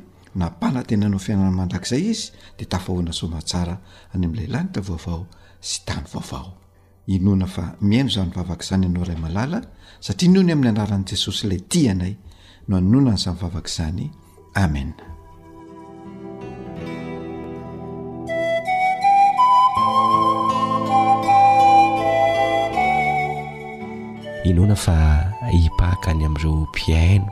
napanatena 0.41 1.07
nao 1.09 1.19
fiainana 1.27 1.51
mandrakzay 1.61 2.01
izy 2.13 2.27
de 2.59 2.65
tafahoana 2.73 3.13
somatsara 3.21 3.75
any 4.15 4.25
am'ilay 4.27 4.47
lanita 4.55 4.81
vaovao 4.89 5.21
sy 5.69 5.77
tamy 5.87 6.09
vaovao 6.15 6.51
inona 7.07 7.47
fa 7.47 7.77
mihaino 7.81 8.09
zanyvavaka 8.11 8.65
izany 8.65 8.85
ianao 8.87 9.05
ray 9.05 9.17
malala 9.21 9.61
satria 10.01 10.31
nony 10.33 10.53
amin'ny 10.53 10.71
anaran'i 10.73 11.05
jesosy 11.11 11.47
ilay 11.47 11.61
ti 11.69 11.89
anay 11.91 12.15
no 12.69 12.77
aninonanyizanyvavaka 12.77 13.69
izany 13.69 14.09
amen 14.55 14.93
inona 24.49 24.75
fa 24.77 24.97
ipahka 25.53 26.11
ny 26.17 26.25
amin'ireo 26.27 26.57
mpiaino 26.73 27.31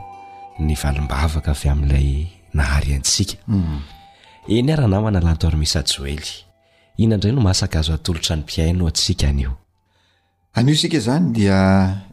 ny 0.59 0.73
valimbavaka 0.81 1.51
avy 1.55 1.67
amin'ilay 1.73 2.09
nahary 2.53 2.93
antsika 2.95 3.35
hmm. 3.49 3.81
eny 4.57 4.69
araha 4.73 4.87
namana 4.89 5.17
lantoarymisajoely 5.19 6.29
ihnandray 7.01 7.33
no 7.33 7.41
masak 7.41 7.73
azo 7.75 7.93
atolotra 7.97 8.35
ny 8.37 8.41
mpiaino 8.45 8.85
atsikanio 8.87 9.62
anio 10.55 10.73
isika 10.73 10.99
zany 11.01 11.33
dia 11.33 11.59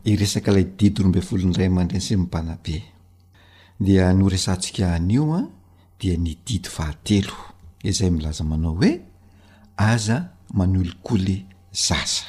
iresaka 0.04 0.50
ilay 0.50 0.64
didy 0.78 0.98
rombe 1.02 1.20
folo 1.28 1.44
ny 1.48 1.54
ray 1.58 1.68
aman-dreny 1.68 2.02
sy 2.04 2.16
my 2.16 2.24
mpanabe 2.24 2.76
dia 3.86 4.12
no 4.16 4.28
resantsika 4.32 4.84
anio 4.96 5.24
a 5.36 5.40
ah, 5.40 5.46
dia 6.00 6.14
ny 6.16 6.32
didy 6.46 6.68
fahatelo 6.76 7.36
izay 7.88 8.10
milaza 8.10 8.44
manao 8.44 8.72
hoe 8.80 8.92
aza 9.76 10.16
manolokoly 10.56 11.36
zaza 11.86 12.24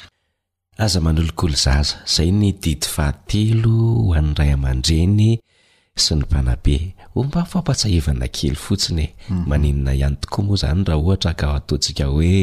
aza 0.78 1.00
manolokoly 1.06 1.56
zaza 1.66 1.98
zay 2.16 2.30
ny 2.42 2.50
didy 2.64 2.88
fahatelo 2.96 3.72
ho 3.72 4.14
an'ray 4.20 4.52
aman-dreny 4.58 5.30
sy 6.04 6.12
ny 6.16 6.22
mpanabe 6.28 6.76
o 7.16 7.24
mbafampatsahivana 7.24 8.28
kely 8.36 8.58
fotsiny 8.66 9.04
e 9.04 9.16
maninona 9.50 9.92
ihany 10.00 10.18
tokoa 10.22 10.44
moa 10.48 10.60
zany 10.62 10.84
raha 10.88 11.00
ohatra 11.04 11.30
aka 11.34 11.46
o 11.52 11.56
ataontsika 11.60 12.06
hoe 12.14 12.36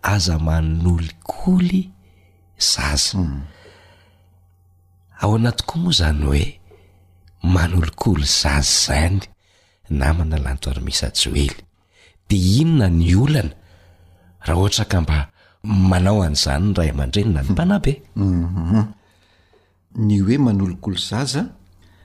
aza 0.03 0.39
manolikoly 0.39 1.91
zaza 2.59 3.19
mhm. 3.19 3.41
ao 5.21 5.35
anaty 5.37 5.63
koa 5.67 5.79
moa 5.83 5.93
zany 5.93 6.25
hoe 6.25 6.61
manolikoly 7.43 8.25
zaza 8.27 8.75
zany 8.87 9.21
namana 9.91 10.39
lanto 10.39 10.71
armisajoely 10.71 11.57
de 12.29 12.37
inona 12.37 12.89
ny 12.89 13.15
olana 13.23 13.55
raha 14.47 14.61
ohatra 14.61 14.85
ka 14.85 15.01
mba 15.01 15.32
manao 15.63 16.23
an'izany 16.23 16.65
n 16.71 16.75
ray 16.77 16.91
aman-drenyna 16.91 17.41
ny 17.47 17.51
mpanabe 17.53 17.93
mhm. 18.17 18.83
ny 20.07 20.17
hoe 20.23 20.39
manolokolo 20.39 20.97
zaza 21.09 21.43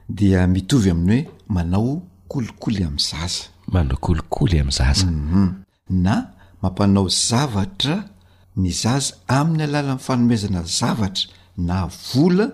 dia 0.09 0.47
mitovy 0.47 0.89
aminy 0.91 1.17
hoe 1.25 1.31
manao 1.55 1.91
kolikoly 2.31 2.81
ami'zaza 2.87 3.43
mankolikoly 3.73 4.57
am'zazam 4.59 5.09
mhm. 5.29 5.47
na 5.89 6.15
mampanao 6.61 7.07
zavatra 7.09 7.95
ny 8.61 8.69
zaza 8.81 9.15
amin'ny 9.37 9.63
alala 9.67 9.91
nfanomezana 9.97 10.61
zavatra 10.63 11.25
na 11.67 11.75
vola 12.13 12.45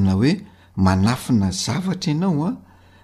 mhm. 0.00 0.44
manafina 0.76 1.50
zavatra 1.50 2.12
ianaoa 2.12 2.48
ah, 2.48 2.56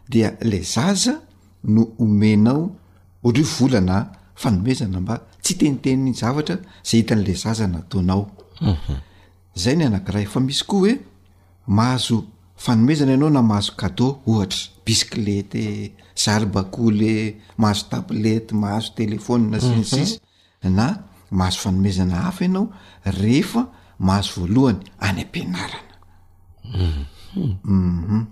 dia 0.09 0.37
le 0.41 0.61
zaza 0.63 1.21
no 1.65 1.85
omenao 1.99 2.77
ohatr 3.25 3.41
o 3.41 3.45
volana 3.59 4.11
fanomezana 4.35 5.01
mba 5.01 5.15
tsy 5.43 5.55
teniteniny 5.55 6.15
zavatra 6.15 6.57
za 6.85 6.91
hitan'la 6.99 7.35
zaza 7.35 7.67
nataonao 7.67 8.31
mhm. 8.61 8.95
zay 9.55 9.75
ny 9.77 9.85
anakiray 9.87 10.27
fa 10.27 10.41
misy 10.41 10.65
koa 10.67 10.81
hoe 10.81 10.93
mahazo 11.67 12.25
fanomezana 12.57 13.13
ianao 13.13 13.31
na 13.31 13.43
mahazo 13.43 13.73
kadeau 13.77 14.19
ohatra 14.27 14.61
bisklete 14.87 15.93
zarbakole 16.25 17.37
mahazo 17.59 17.85
tablety 17.91 18.55
mahazo 18.55 18.89
telefônina 18.97 19.57
s 19.61 19.65
ny 19.65 19.75
mhm. 19.77 19.85
sisa 19.85 20.21
na 20.63 21.03
mahazo 21.31 21.59
fanomezana 21.59 22.17
hafa 22.17 22.45
ianao 22.45 22.71
rehefa 23.05 23.67
mahazo 23.99 24.31
voalohany 24.41 24.79
any 24.99 25.21
ampianarana 25.21 25.95
m 27.35 27.65
mhm. 27.65 28.25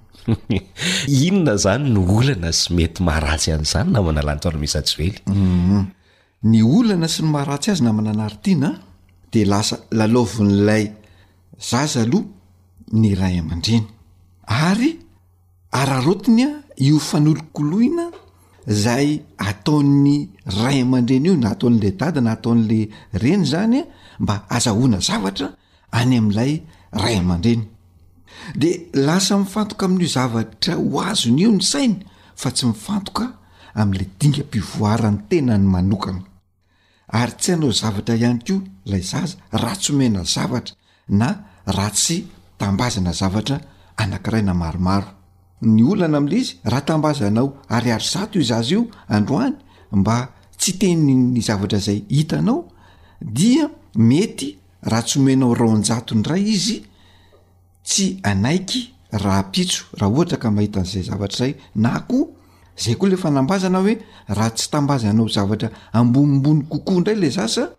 inona 1.24 1.57
zany 1.57 1.88
ny 1.90 2.01
olana 2.16 2.53
sy 2.53 2.74
mety 2.74 3.03
maharatsy 3.03 3.53
anyzany 3.53 3.90
namana 3.90 4.22
lanytora 4.22 4.59
misy 4.59 4.78
atso 4.78 4.96
vely 4.99 5.14
mhm. 5.26 5.84
ny 6.42 6.62
olana 6.62 7.09
sy 7.09 7.22
ny 7.22 7.28
maharatsy 7.30 7.70
azy 7.70 7.84
namana 7.84 8.11
ana 8.11 8.24
aritiana 8.24 8.74
de 9.32 9.44
lasa 9.44 9.78
lalovin'lay 9.90 10.92
zaza 11.59 12.03
aloha 12.03 12.26
ny 12.92 13.14
ray 13.14 13.38
aman-dreny 13.38 13.86
ary 14.46 14.99
ararotinya 15.70 16.49
io 16.76 16.99
fanolokoloina 16.99 18.07
zay 18.68 19.24
ataony 19.38 20.28
ray 20.44 20.82
aman-dreny 20.82 21.26
io 21.28 21.36
na 21.36 21.50
ataon'la 21.56 21.90
dada 21.96 22.20
na 22.20 22.36
ataon'la 22.36 22.80
reny 23.12 23.44
zany 23.44 23.80
a 23.80 23.84
mba 24.22 24.36
azahoana 24.56 25.00
zavatra 25.00 25.46
any 25.98 26.16
amin'ilay 26.18 26.52
ray 26.92 27.16
aman-dreny 27.16 27.64
dea 28.60 28.76
lasa 28.92 29.38
mifantoka 29.38 29.84
amin'io 29.86 30.06
zavatra 30.08 30.74
ho 30.76 31.00
azony 31.00 31.40
io 31.42 31.50
ny 31.52 31.62
sainy 31.72 32.04
fa 32.36 32.50
tsy 32.50 32.66
mifantoka 32.66 33.24
amin'la 33.80 34.06
dingampivoirany 34.20 35.18
tena 35.28 35.54
ny 35.58 35.66
manokana 35.74 36.22
ary 37.20 37.32
tsy 37.40 37.52
hanao 37.52 37.72
zavatra 37.82 38.14
ihany 38.16 38.40
ko 38.46 38.54
ilay 38.86 39.02
za 39.10 39.20
za 39.26 39.36
raha 39.62 39.76
tsy 39.76 39.92
omena 39.94 40.22
zavatra 40.30 40.74
na 41.20 41.28
raha 41.76 41.90
tsy 41.90 42.16
tambazana 42.58 43.12
zavatra 43.12 43.56
anankiraina 44.02 44.54
maromaro 44.54 45.08
ny 45.62 45.82
olana 45.84 46.18
am'la 46.18 46.34
izy 46.36 46.56
raha 46.64 46.80
tambaza 46.80 47.26
anao 47.26 47.54
aryary 47.68 48.04
zato 48.12 48.38
i 48.38 48.42
zazy 48.42 48.74
io 48.74 48.86
androany 49.09 49.54
mba 49.92 50.28
tsy 50.59 50.72
tenyny 50.78 51.40
zavatra 51.42 51.78
zay 51.78 52.04
hitanao 52.09 52.68
dia 53.20 53.70
mety 53.94 54.56
raha 54.82 55.02
tsy 55.02 55.18
omenao 55.18 55.54
raonjato 55.54 56.14
ny 56.14 56.22
ray 56.26 56.42
izy 56.42 56.82
tsy 57.84 58.20
anaiky 58.22 58.90
raha 59.11 59.42
pitso 59.42 59.84
raha 59.96 60.12
ohatra 60.12 60.36
ka 60.38 60.50
mahitan'zay 60.50 61.02
zavatra 61.02 61.36
zay 61.36 61.54
na 61.74 62.00
ko 62.00 62.28
zay 62.76 62.94
koa 62.94 63.09
le 63.09 63.16
fanambazana 63.16 63.78
hoe 63.80 63.98
raha 64.28 64.50
tsy 64.50 64.70
tambaza 64.70 65.12
nao 65.12 65.28
zavatra 65.28 65.70
ambonimbony 65.92 66.62
kokoa 66.68 66.94
indray 66.96 67.16
la 67.16 67.28
zasa 67.30 67.70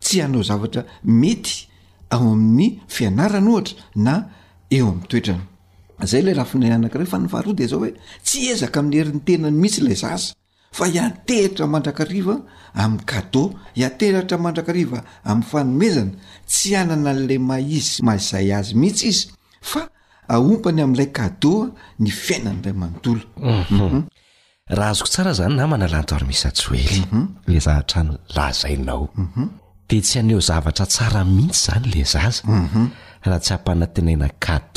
tsy 0.00 0.20
hanao 0.20 0.42
zavatra 0.42 0.84
mety 1.04 1.68
ao 2.10 2.32
amin'ny 2.32 2.80
fianarana 2.88 3.50
ohatra 3.50 3.74
na 3.94 4.12
eo 4.70 4.86
ami'ny 4.88 5.06
toetrany 5.06 5.40
zayla 6.04 6.36
ahfinai 6.42 6.70
anar 6.72 6.90
fa 7.06 7.18
nifahroade 7.18 7.66
zaohoe 7.68 7.92
tsy 8.24 8.48
ezaka 8.54 8.80
amin'ny 8.80 8.98
herintenany 9.00 9.54
mihitsy 9.54 9.82
la 9.82 9.94
zaza 9.94 10.34
fa 10.72 10.86
hiatehitra 10.86 11.66
mandrakariva 11.66 12.34
am'nkadhiateratra 12.74 14.36
mandrakariva 14.46 14.98
ami'ny 15.30 15.44
fanomezana 15.50 16.10
tsy 16.50 16.76
anana 16.78 17.10
an'la 17.16 17.38
maizy 17.50 18.02
mazay 18.08 18.48
azy 18.58 18.74
mihitsy 18.78 19.06
izy 19.12 19.28
fa 19.70 19.80
aompany 20.30 20.80
am'ilay 20.86 21.10
kade 21.18 21.54
ny 21.98 22.10
fiainany 22.10 22.60
iray 22.62 22.74
mantoloaha 22.78 23.64
mhm. 23.66 23.82
mhm. 23.82 24.02
azoo 24.88 25.22
aa 25.26 25.32
zany 25.40 25.54
na 25.58 25.64
manalantoarmis 25.72 26.44
oey 26.48 27.00
mhm. 27.10 27.26
la 27.52 27.58
zalazainaode 27.66 29.98
tsy 30.04 30.18
haneho 30.22 30.40
zvatrataamihitsy 30.48 31.62
zanyla 31.70 32.04
zaraha 32.30 33.36
tsy 33.44 33.52
ampanantenainaad 33.56 34.76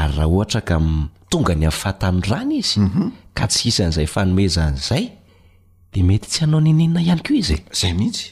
ary 0.00 0.12
raha 0.16 0.28
ohatra 0.28 0.60
ka 0.60 0.78
mtonga 0.80 1.54
ny 1.54 1.64
ami'ny 1.66 1.72
fatan' 1.72 2.22
rany 2.28 2.54
izy 2.58 2.80
mhm. 2.80 3.10
ka 3.34 3.46
tsy 3.48 3.68
isan'izay 3.70 4.06
fanomezan'zay 4.12 5.04
de 5.92 6.00
mety 6.02 6.26
tsy 6.28 6.40
hanao 6.42 6.60
nininina 6.60 7.00
ihany 7.02 7.22
koa 7.26 7.36
izye 7.42 7.58
zay 7.80 7.92
mihitsy 7.94 8.30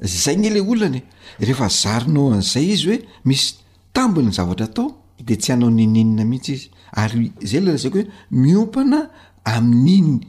zay 0.00 0.36
gnyla 0.36 0.60
olany 0.72 1.00
rehefa 1.40 1.68
zarinao 1.80 2.32
an'izay 2.32 2.66
izy 2.72 2.86
hoe 2.88 2.98
misy 3.28 3.54
tambony 3.94 4.30
zavatra 4.36 4.66
tao 4.76 4.86
de 5.26 5.34
tsy 5.36 5.52
hanao 5.52 5.70
nininina 5.76 6.24
mihitsy 6.30 6.52
izy 6.54 6.68
ary 7.02 7.32
zay 7.50 7.60
leraa 7.64 7.78
zaiko 7.82 7.98
hoe 8.00 8.08
miompana 8.30 8.98
amin'n'inny 9.44 10.20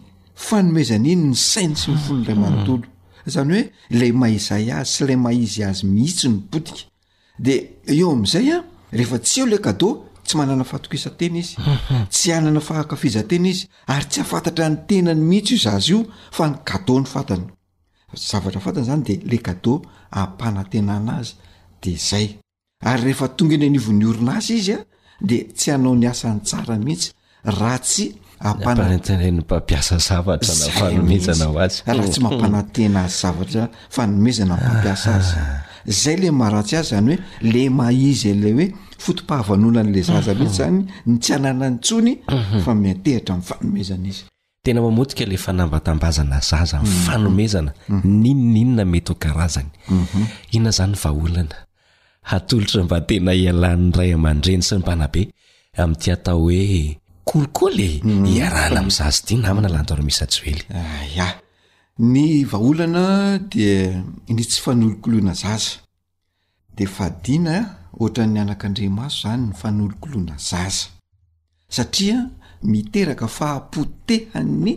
fanomezany 0.46 1.08
iny 1.14 1.26
ny 1.32 1.36
sainy 1.50 1.76
sy 1.80 1.90
mifonodray 1.96 2.36
manontolo 2.44 2.86
zany 3.34 3.52
hoe 3.56 3.64
lay 4.00 4.12
maizay 4.22 4.66
azy 4.80 4.92
sy 4.96 5.08
lay 5.08 5.16
maizy 5.26 5.64
azy 5.70 5.86
mihitsy 5.86 6.28
ny 6.32 6.36
bodika 6.52 6.84
de 7.46 7.54
eo 7.96 8.12
am'izay 8.16 8.48
a 8.52 8.58
rehefa 8.98 9.18
tsy 9.26 9.40
eo 9.42 9.46
lade 9.48 10.04
ts 10.30 10.36
manana 10.38 10.64
fahatokisatena 10.64 11.38
izy 11.38 11.56
tsy 12.14 12.32
ainana 12.38 12.60
fahakafizatena 12.62 13.48
izy 13.54 13.66
ary 13.94 14.06
tsy 14.10 14.22
afantatra 14.22 14.66
ny 14.72 14.76
tenany 14.88 15.22
mihitsy 15.30 15.54
io 15.54 15.60
zazy 15.66 15.92
io 15.94 16.00
fa 16.38 16.44
ny 16.50 16.56
gadeau 16.68 16.98
ny 17.04 17.08
fatany 17.14 17.46
zavatra 18.30 18.60
fatany 18.66 18.86
zany 18.90 19.02
de 19.08 19.14
le 19.30 19.38
gadeau 19.46 19.76
ampanantena 20.22 20.94
ana 21.00 21.14
azy 21.22 21.34
de 21.82 21.92
zay 22.08 22.26
ary 22.90 23.02
rehefa 23.08 23.28
tonga 23.38 23.56
eny 23.58 23.68
niovon'ny 23.74 24.06
orina 24.12 24.32
azy 24.40 24.54
izy 24.60 24.76
a 24.78 24.84
de 25.30 25.38
tsy 25.58 25.68
hanao 25.74 25.94
ny 26.02 26.06
asan'ny 26.14 26.42
tsara 26.48 26.76
mihitsy 26.86 27.10
raha 27.60 27.80
tsy 27.88 28.06
amzraha 28.40 28.76
sy 32.14 32.20
mampanantena 32.22 33.04
azy 33.08 33.16
zavatra 33.22 33.64
fanomezana 33.94 34.56
nympampiasa 34.62 35.12
azy 35.22 35.38
zay 35.86 36.18
le 36.18 36.30
maharatsy 36.32 36.76
azy 36.76 36.90
zany 36.96 37.10
hoe 37.16 37.20
le 37.48 37.64
maizy 37.70 38.34
la 38.36 38.52
hoe 38.54 38.66
fotom-pahavan'olan'la 39.00 40.02
zaza 40.04 40.34
mhm. 40.34 40.40
mihisy 40.44 40.58
zany 40.58 40.78
ny 41.06 41.16
tsy 41.20 41.32
anana 41.36 41.70
ny 41.70 41.78
tsony 41.80 42.14
mhm. 42.28 42.60
fa 42.64 42.72
mitehitra 42.76 43.32
min' 43.38 43.46
fanomezana 43.50 44.08
izy 44.12 44.24
tena 44.64 44.80
mamotika 44.82 45.24
la 45.26 45.38
fanambatambazana 45.38 46.38
zaza 46.44 46.78
nfanomezana 46.84 47.72
mhm. 47.90 48.04
ninoninona 48.22 48.84
mety 48.94 49.12
ho 49.14 49.16
karazany 49.24 49.70
inona 50.52 50.72
zany 50.78 50.94
vaaolana 51.04 51.56
atolotra 52.36 52.84
mba 52.84 53.02
tena 53.08 53.32
ialan 53.34 53.92
ray 53.98 54.12
aman-dreny 54.14 54.64
sy 54.68 54.76
nympanabe 54.76 55.22
ami'ityatao 55.80 56.40
hoe 56.42 56.98
koliko 57.24 57.70
le 57.70 57.88
hiarahna 58.32 58.80
am' 58.84 58.90
zazy 58.92 59.22
di 59.28 59.34
namina 59.40 59.70
lantoro 59.72 60.04
misy 60.04 60.24
ajoely 60.24 60.60
ah, 60.76 61.04
ya 61.18 61.28
ny 62.00 62.46
vaholana 62.48 63.38
de 63.52 63.92
ny 64.30 64.44
tsy 64.48 64.62
fanolokoloana 64.62 65.34
zaza 65.34 65.82
de 66.78 66.86
fadina 66.86 67.76
ohatran'ny 68.00 68.40
anaka 68.40 68.68
an-dre 68.68 68.88
maso 68.90 69.18
zany 69.28 69.48
ny 69.50 69.54
fanolokoloana 69.62 70.36
zaza 70.38 70.88
satria 71.76 72.22
miteraka 72.64 73.28
fahampoteha'ny 73.28 74.72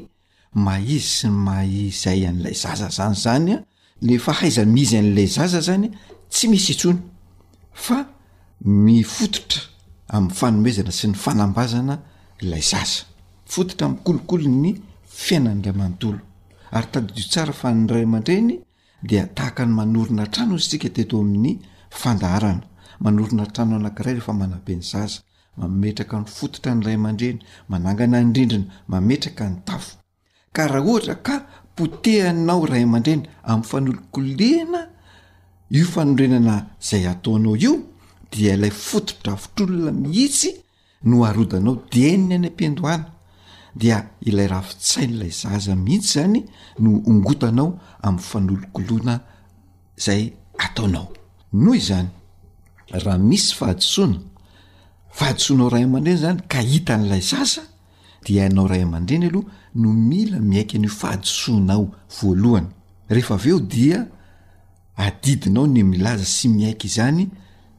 maizy 0.64 0.98
sy 1.16 1.28
ny 1.30 1.36
maizay 1.46 2.26
an'ilay 2.28 2.54
zaza 2.62 2.88
zany 2.98 3.14
zany 3.24 3.52
a 3.54 3.58
ne 4.02 4.18
fa 4.18 4.32
haizany 4.40 4.72
mizy 4.74 4.96
an'lay 4.98 5.26
zaza 5.36 5.60
zany 5.68 5.88
tsy 6.30 6.48
misy 6.50 6.72
intsona 6.72 7.02
fa 7.72 8.00
ny 8.84 9.02
fototra 9.04 9.62
amin'ny 10.08 10.34
fanomezana 10.40 10.90
sy 10.98 11.06
ny 11.08 11.14
fanambazana 11.24 12.00
ilay 12.42 12.62
zaza 12.72 13.04
fototra 13.46 13.86
ami'y 13.86 14.02
kolokolo 14.04 14.48
ny 14.62 14.74
fiainanndriamanotolo 15.24 16.20
ary 16.72 16.88
tadydiotsara 16.92 17.52
fa 17.52 17.72
nyray 17.72 18.02
ama-dreny 18.08 18.56
dia 19.02 19.26
tahaka 19.26 19.66
ny 19.66 19.72
manorona 19.74 20.26
trano 20.26 20.56
zysika 20.58 20.88
teto 20.88 21.20
amin'ny 21.20 21.52
fandaharana 21.90 22.62
manorona 23.00 23.46
trano 23.52 23.76
anankiray 23.76 24.14
rehefa 24.14 24.32
manapeny 24.32 24.80
zaza 24.82 25.20
mametraka 25.56 26.16
ny 26.20 26.24
fototra 26.26 26.74
ny 26.74 26.84
ray 26.86 26.94
amandreny 26.94 27.38
manangana 27.68 28.20
yndrindrina 28.22 28.64
mametraka 28.88 29.50
ny 29.50 29.56
tafo 29.64 29.96
ka 30.52 30.66
raha 30.66 30.88
ohatra 30.90 31.14
ka 31.26 31.36
potehanao 31.76 32.66
ray 32.66 32.82
aman-dreny 32.88 33.22
amin'ny 33.52 33.68
fanolokoliana 33.70 34.80
io 35.70 35.84
fanorenana 35.84 36.56
zay 36.80 37.06
ataonao 37.06 37.56
io 37.56 37.74
dia 38.32 38.54
ilay 38.54 38.70
fototrafitrolona 38.70 39.92
mihisy 39.92 40.50
no 41.04 41.24
arodanao 41.24 41.82
dinny 41.92 42.34
any 42.34 42.46
am-pindoana 42.48 43.11
dea 43.74 44.02
ilay 44.26 44.46
rahafitsai 44.52 45.06
n'lay 45.08 45.30
zaza 45.30 45.74
mihitsy 45.76 46.12
zany 46.12 46.40
no 46.78 46.90
ongotanao 47.10 47.78
ami'y 48.06 48.22
fanolokoloana 48.22 49.14
zay 49.96 50.32
ataonao 50.64 51.08
noho 51.52 51.74
izany 51.74 52.08
raha 53.04 53.18
misy 53.18 53.54
fahadisoaina 53.56 54.20
fahadisoanao 55.10 55.68
rahay 55.68 55.84
aman-drena 55.88 56.16
zany 56.24 56.40
ka 56.52 56.60
hita 56.60 56.98
n'ilay 57.00 57.20
zaza 57.20 57.62
dea 58.24 58.46
anao 58.46 58.66
ray 58.68 58.82
aman-drena 58.82 59.26
aloha 59.26 59.48
no 59.74 59.92
mila 59.92 60.38
miaiky 60.40 60.76
any 60.76 60.88
fahadisoainao 60.88 61.90
voalohany 62.20 62.66
rehefa 63.08 63.34
aveo 63.34 63.60
dia 63.60 64.06
adidinao 64.96 65.66
ny 65.66 65.82
milaza 65.82 66.24
sy 66.24 66.48
miaika 66.48 66.88
zany 66.88 67.28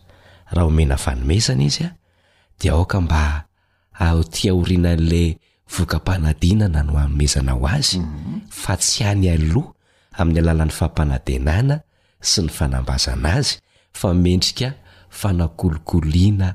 raha 0.54 0.66
omena 0.70 0.96
fanomezana 1.06 1.64
izy 1.70 1.84
a 1.88 1.94
dea 2.60 2.74
oka 2.84 2.98
mba 3.02 3.24
tiaorinan'la 4.10 5.24
vokampanadina 5.78 6.66
nano 6.76 6.94
anomezana 7.04 7.52
ho 7.58 7.66
azy 7.78 7.98
mhm. 7.98 8.42
fa 8.62 8.74
tsy 8.82 9.04
any 9.12 9.26
aloha 9.36 9.70
amin'ny 10.22 10.40
alalan'ny 10.44 10.72
faampanadenana 10.80 11.76
sy 12.30 12.40
ny 12.46 12.50
fanambazana 12.58 13.30
azy 13.40 13.56
fa 14.00 14.08
mendrika 14.26 14.68
fanakolikolina 15.20 16.48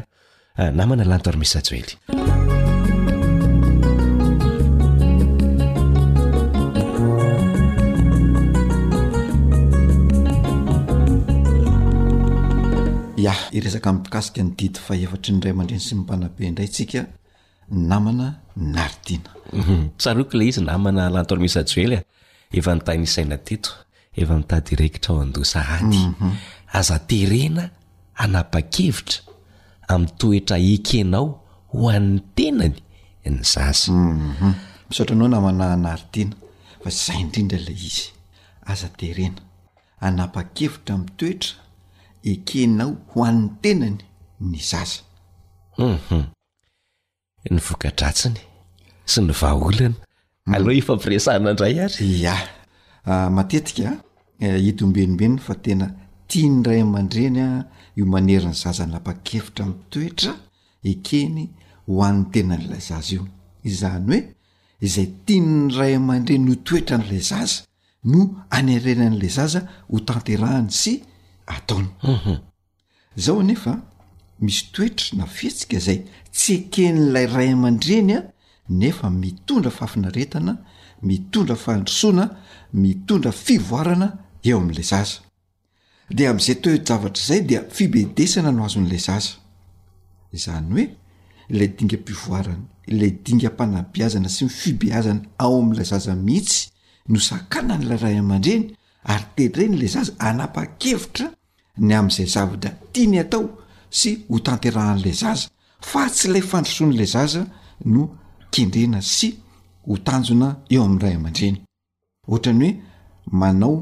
Eh, 0.58 0.72
namana 0.72 1.04
lanto 1.04 1.28
ar 1.30 1.36
misjoely 1.36 1.84
ya 13.20 13.36
iresaka 13.52 14.00
mikasika 14.00 14.40
ny 14.40 14.56
dito 14.60 14.80
fa 14.88 14.94
efatra 15.04 15.32
nray 15.36 15.52
amandriny 15.54 15.84
sy 15.86 15.92
mimpanabe 16.00 16.42
indray 16.50 16.70
tsika 16.74 17.02
namana 17.90 18.28
naridina 18.76 19.30
tsaroko 20.00 20.34
ilay 20.40 20.50
izy 20.56 20.64
namana 20.70 21.12
lanto 21.16 21.32
ar 21.36 21.42
misjoelya 21.44 22.00
efa 22.58 22.72
nitanisaina 22.80 23.38
dito 23.48 23.72
efa 24.22 24.34
nitadirekitra 24.40 25.10
ao 25.20 25.20
andosa 25.26 25.60
haty 25.70 26.04
mhm. 26.16 26.32
aza 26.80 26.96
terena 27.10 27.64
anapakevitra 28.24 29.35
ami' 29.94 30.12
toetra 30.20 30.58
ekenao 30.60 31.28
ho 31.74 31.90
an'ny 31.96 32.20
tenany 32.36 32.76
ny 33.32 33.42
zaza 33.52 33.92
mhm. 33.92 34.54
misaotra 34.88 35.14
anao 35.16 35.30
namanahy 35.34 35.78
naritina 35.86 36.34
fa 36.82 36.90
zay 37.06 37.18
indrindra 37.24 37.60
lay 37.68 37.78
izy 37.90 38.06
aza 38.72 38.88
terena 39.00 39.42
anapa-kevitra 40.06 40.94
min 41.00 41.10
toetra 41.20 41.52
ekenao 42.32 42.92
ho 43.12 43.18
an'ny 43.30 43.46
tenany 43.64 44.00
ny 44.52 44.60
zaza 44.72 45.00
humhum 45.78 46.24
ny 47.54 47.58
vokadratsiny 47.68 48.42
sy 49.12 49.20
ny 49.22 49.34
vaaolana 49.42 49.98
aloha 50.56 50.78
efampiresahna 50.82 51.40
mm. 51.46 51.50
indray 51.54 51.76
ary 51.86 52.10
ya 52.26 52.36
ah, 53.12 53.30
matetikaa 53.38 53.94
eh, 54.44 54.68
it 54.68 54.82
ombenimbenina 54.86 55.42
fa 55.46 55.54
tena 55.66 55.86
tia 56.30 56.48
ny 56.54 56.58
ray 56.70 56.82
man-dreny 56.94 57.40
a 57.46 57.48
ah, 57.50 57.62
io 57.98 58.06
maneriny 58.06 58.54
zaza 58.54 58.86
napakefitra 58.86 59.66
mi 59.66 59.76
toetra 59.90 60.34
ekeny 60.84 61.46
ho 61.88 62.02
an'ny 62.08 62.26
tenan'lay 62.34 62.82
zaza 62.84 63.16
io 63.16 63.24
izany 63.70 64.06
hoe 64.10 64.20
izay 64.84 65.08
tiany 65.26 65.48
ny 65.68 65.74
ray 65.78 65.94
aman-dreny 65.96 66.44
no 66.50 66.56
toetra 66.68 66.98
n'lay 67.00 67.22
zaza 67.32 67.62
no 68.12 68.20
anyarena 68.50 69.08
n'lay 69.14 69.30
zaza 69.38 69.62
ho 69.90 70.00
tanterahany 70.10 70.72
sy 70.82 70.94
ataona 71.56 71.90
mhm. 72.04 72.40
zao 73.16 73.40
nefa 73.44 73.74
misy 74.44 74.64
toetra 74.74 75.18
na 75.18 75.26
fetsika 75.26 75.80
zay 75.80 76.00
tsy 76.34 76.54
ekeny 76.60 76.96
nlay 77.00 77.28
ray 77.36 77.50
aman-drenya 77.56 78.20
nefa 78.70 79.10
mitondra 79.10 79.72
faafinaretana 79.72 80.54
mitondra 81.02 81.56
fahandrosoana 81.56 82.26
mitondra 82.74 83.32
fivoarana 83.32 84.08
eo 84.50 84.58
amn'lay 84.60 84.88
zaza 84.92 85.25
de 86.10 86.26
amn'izay 86.28 86.56
to-zavatra 86.62 87.22
izay 87.24 87.42
dia 87.50 87.62
fibedesana 87.70 88.52
no 88.54 88.64
azon'ilay 88.68 89.00
zaza 89.08 89.34
izany 90.34 90.68
hoe 90.74 90.86
lay 91.58 91.70
dinga 91.78 91.98
mpivoarany 91.98 92.64
ilay 92.92 93.12
dinga 93.26 93.50
mpanabiazana 93.50 94.30
sy 94.36 94.44
mifibeazana 94.46 95.22
ao 95.44 95.60
amin'ilay 95.62 95.86
zaza 95.92 96.16
mihitsy 96.26 96.60
no 97.12 97.20
zakanan'lay 97.30 97.98
ray 98.04 98.16
aman-dreny 98.22 98.66
ary 99.14 99.26
terenylay 99.54 99.88
zaza 99.96 100.14
anapa-kevitra 100.30 101.26
ny 101.88 101.94
amn'izay 102.00 102.28
zava 102.36 102.56
da 102.64 102.70
tiany 102.94 103.18
atao 103.24 103.46
sy 104.00 104.10
ho 104.30 104.40
tanterahan'ilay 104.48 105.14
zaza 105.24 105.50
fa 105.90 106.06
tsy 106.14 106.28
ilay 106.30 106.44
fandrisoan'la 106.52 107.06
zaza 107.16 107.42
no 107.94 108.02
kendrena 108.54 109.02
sy 109.02 109.28
ho 109.88 109.94
tanjona 110.06 110.48
eo 110.74 110.84
amn'nray 110.88 111.16
aman-dreny 111.20 111.58
ohatrany 112.28 112.68
hoe 112.70 112.82
manao 113.42 113.74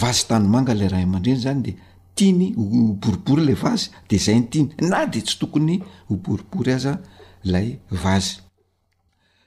vazy 0.00 0.24
tany 0.28 0.46
manga 0.54 0.72
ilay 0.74 0.88
raha 0.92 1.04
aman-dreny 1.06 1.40
zany 1.44 1.62
de 1.66 1.72
tiany 2.16 2.46
oboribory 2.62 3.42
lay 3.48 3.54
vazy 3.64 3.88
de 4.08 4.16
zay 4.26 4.38
ny 4.38 4.46
tiany 4.50 4.70
na 4.90 5.00
de 5.12 5.20
tsy 5.26 5.36
tokony 5.40 5.76
hoboribory 6.10 6.72
aza 6.78 6.92
lay 7.52 7.66
vazy 8.02 8.34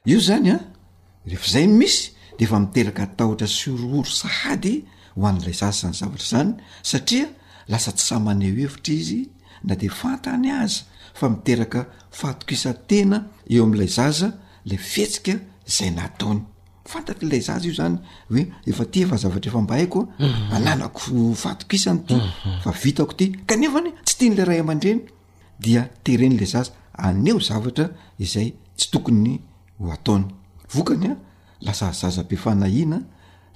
io 0.10 0.20
zany 0.28 0.50
a 0.50 0.58
rehefa 1.30 1.48
zayny 1.54 1.74
misy 1.80 2.04
de 2.38 2.44
efa 2.46 2.58
miteraka 2.64 3.02
atahtra 3.08 3.48
sy 3.58 3.68
rooro 3.82 4.10
saady 4.22 4.76
hoan''ilay 5.22 5.54
zaza 5.60 5.80
zany 5.88 5.94
zavatra 6.00 6.28
zany 6.32 6.52
satria 6.90 7.26
lasa 7.72 7.92
tsy 7.96 8.06
samaneho 8.10 8.56
hevitra 8.62 8.94
izy 9.02 9.20
na 9.68 9.74
de 9.82 9.88
fantany 10.00 10.48
aza 10.64 10.82
fa 11.18 11.26
miteraka 11.34 11.80
fatokisa-tena 12.20 13.18
eo 13.54 13.64
ami''ilay 13.66 13.90
zaza 13.98 14.28
la 14.70 14.76
fihetsika 14.92 15.34
zay 15.76 15.90
nataony 16.00 16.42
fantaty 16.92 17.24
ilay 17.26 17.42
zaa 17.42 17.58
iozany 17.64 17.98
oeefatefzar 18.32 19.36
oakoisnyvitako 19.36 20.02
mhm. 22.10 22.22
mhm. 23.00 23.10
ty 23.18 23.26
kanefany 23.48 23.90
tsy 24.06 24.14
ti 24.20 24.26
n'la 24.30 24.44
ray 24.46 24.60
aman-dreny 24.60 25.02
dia 25.64 25.82
terenyla 26.04 26.46
za 26.46 26.62
aneo 27.06 27.40
zavatra 27.40 27.90
izay 28.20 28.54
tsy 28.78 28.88
tokony 28.92 29.34
ho 29.80 29.92
ataony 29.96 30.26
vokanya 30.74 31.12
lasa 31.66 31.86
zazabe 32.00 32.36
fanahina 32.44 32.98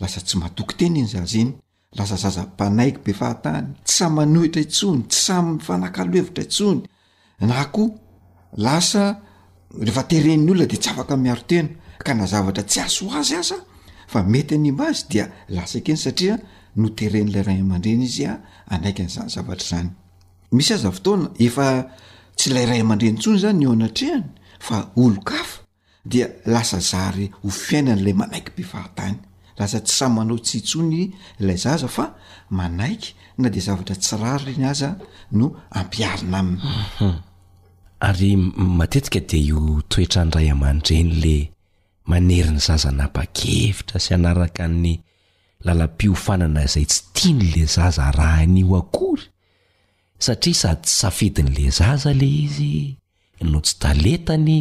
lasa 0.01 0.19
tsy 0.21 0.35
matoky 0.41 0.73
tena 0.79 0.97
inyzaylasa 0.99 2.15
zaampanaiky 2.37 2.99
be 3.05 3.11
fahatany 3.19 3.65
tsy 3.85 3.93
samy 3.97 4.19
anohitra 4.23 4.61
isony 4.61 5.01
tsy 5.09 5.19
samyfanakaloevitra 5.25 6.41
itsony 6.43 6.81
na 7.47 7.65
ko 7.73 7.83
lasa 8.65 9.03
rehfa 9.85 10.03
teren'ny 10.11 10.49
olona 10.51 10.65
de 10.71 10.77
tsy 10.77 10.89
afaka 10.91 11.15
iaro 11.27 11.43
tena 11.49 11.69
na 12.07 12.25
zavatra 12.27 12.63
tsy 12.69 12.79
aso 12.85 13.05
azy 13.19 13.35
aza 13.35 13.55
fa 14.07 14.23
mety 14.23 14.53
anyma 14.55 14.85
azy 14.91 15.05
dia 15.09 15.25
lasakeny 15.49 15.97
satria 15.97 16.35
oen'la 16.77 17.41
nreny 17.43 18.03
izaotoa 20.69 21.31
efa 21.47 21.67
tsylay 22.37 22.65
ray 22.69 22.79
amandreny 22.85 23.17
tsony 23.21 23.37
zany 23.43 23.63
oanatrehany 23.69 24.25
fa 24.67 24.77
ooaf 25.03 25.49
d 26.05 26.13
lasa 26.53 26.79
zare 26.91 27.25
ho 27.43 27.49
fiainan'la 27.49 28.11
manaiky 28.19 28.49
mpefahatany 28.55 29.15
lasa 29.59 29.77
tsy 29.85 29.93
samanao 29.99 30.37
tsytsonylay 30.45 31.57
za 31.63 31.77
fa 31.95 32.05
aaik 32.63 33.03
na 33.41 33.47
de 33.53 33.59
zavatra 33.67 33.95
tsrayreny 33.95 34.65
aza 34.71 34.89
no 35.31 35.55
apiaia 35.69 36.19
manery 42.09 42.49
ny 42.49 42.57
zaza 42.59 42.89
na 42.89 43.05
pakevitra 43.05 44.01
sy 44.01 44.17
anaraka 44.17 44.65
ny 44.65 44.97
lalapiofanana 45.61 46.65
izay 46.65 46.89
tsy 46.89 47.01
tia 47.13 47.31
ny 47.37 47.45
la 47.53 47.65
zaza 47.69 48.05
raha 48.17 48.43
nio 48.49 48.73
akory 48.81 49.27
satria 50.25 50.57
sady 50.73 50.77
tsy 50.83 50.89
safidin'la 51.01 51.67
zaza 51.79 52.11
le 52.19 52.25
izy 52.45 52.73
no 53.51 53.57
tsy 53.65 53.73
taletany 53.83 54.59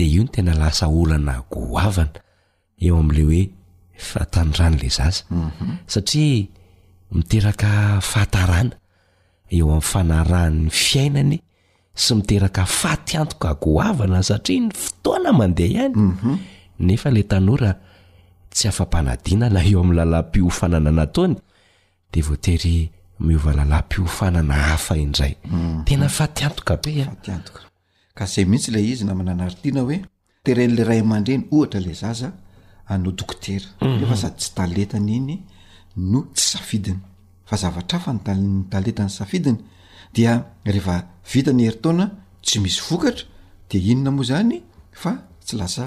de 0.00 0.04
io 0.14 0.24
no 0.24 0.32
tena 0.32 0.54
lasa 0.62 0.84
olana 1.00 1.32
agoavana 1.44 2.16
eo 2.86 2.96
am'le 3.02 3.22
hoe 3.28 3.42
fatandran'la 4.10 4.88
zaza 4.98 5.22
mhm. 5.30 5.72
satria 5.84 6.48
miteraka 7.16 7.70
fahtarana 8.10 8.74
eo 9.54 9.66
amin'ny 9.68 9.88
fanarahan'ny 9.92 10.64
fiainany 10.82 11.36
sy 12.02 12.10
miteraka 12.18 12.62
fatyantoka 12.80 13.48
agoavana 13.54 14.18
satria 14.28 14.60
ny 14.66 14.72
fotoana 14.82 15.30
mandeha 15.40 15.68
ihany 15.74 15.94
mhm. 16.00 16.32
nefa 16.82 17.10
le 17.10 17.22
tanora 17.30 17.72
tsy 18.54 18.66
afapanadinana 18.72 19.60
eo 19.70 19.78
amn'lala 19.84 20.18
mpiofanana 20.26 20.90
nataony 20.98 21.34
de 22.12 22.18
voatery 22.28 22.74
miova 23.26 23.52
lala 23.58 23.78
mpiofanana 23.86 24.54
hafa 24.68 24.94
indrayteafatiatoka 25.04 26.72
mhm. 26.76 26.82
zay 28.32 28.44
ah. 28.44 28.46
mihitsy 28.50 28.70
la 28.74 28.80
izy 28.92 29.04
namanana 29.08 29.42
artiana 29.50 29.80
oe 29.88 29.96
teren'la 30.44 30.82
ray 30.90 31.00
aman-dreny 31.06 31.44
ohtra 31.56 31.78
la 31.86 31.92
zaza 32.02 32.28
anao 32.92 33.12
dokoteaefa 33.18 33.68
mhm. 33.88 34.16
sady 34.20 34.36
tsy 34.40 34.50
taletany 34.58 35.12
iny 35.18 35.34
no 36.10 36.20
tsy 36.34 36.44
safidiny 36.52 36.98
fa 37.48 37.54
zavatra 37.62 37.96
afa 37.98 38.12
ny 38.36 38.48
taletany 38.72 39.08
safidiny 39.18 39.58
dia 40.14 40.32
rehefa 40.66 40.96
vitany 41.34 41.62
heritaona 41.66 42.04
tsy 42.44 42.56
misy 42.64 42.80
vokatra 42.88 43.24
de 43.70 43.78
inona 43.90 44.10
moa 44.16 44.24
zany 44.30 44.56
fa 45.02 45.12
tsya 45.46 45.86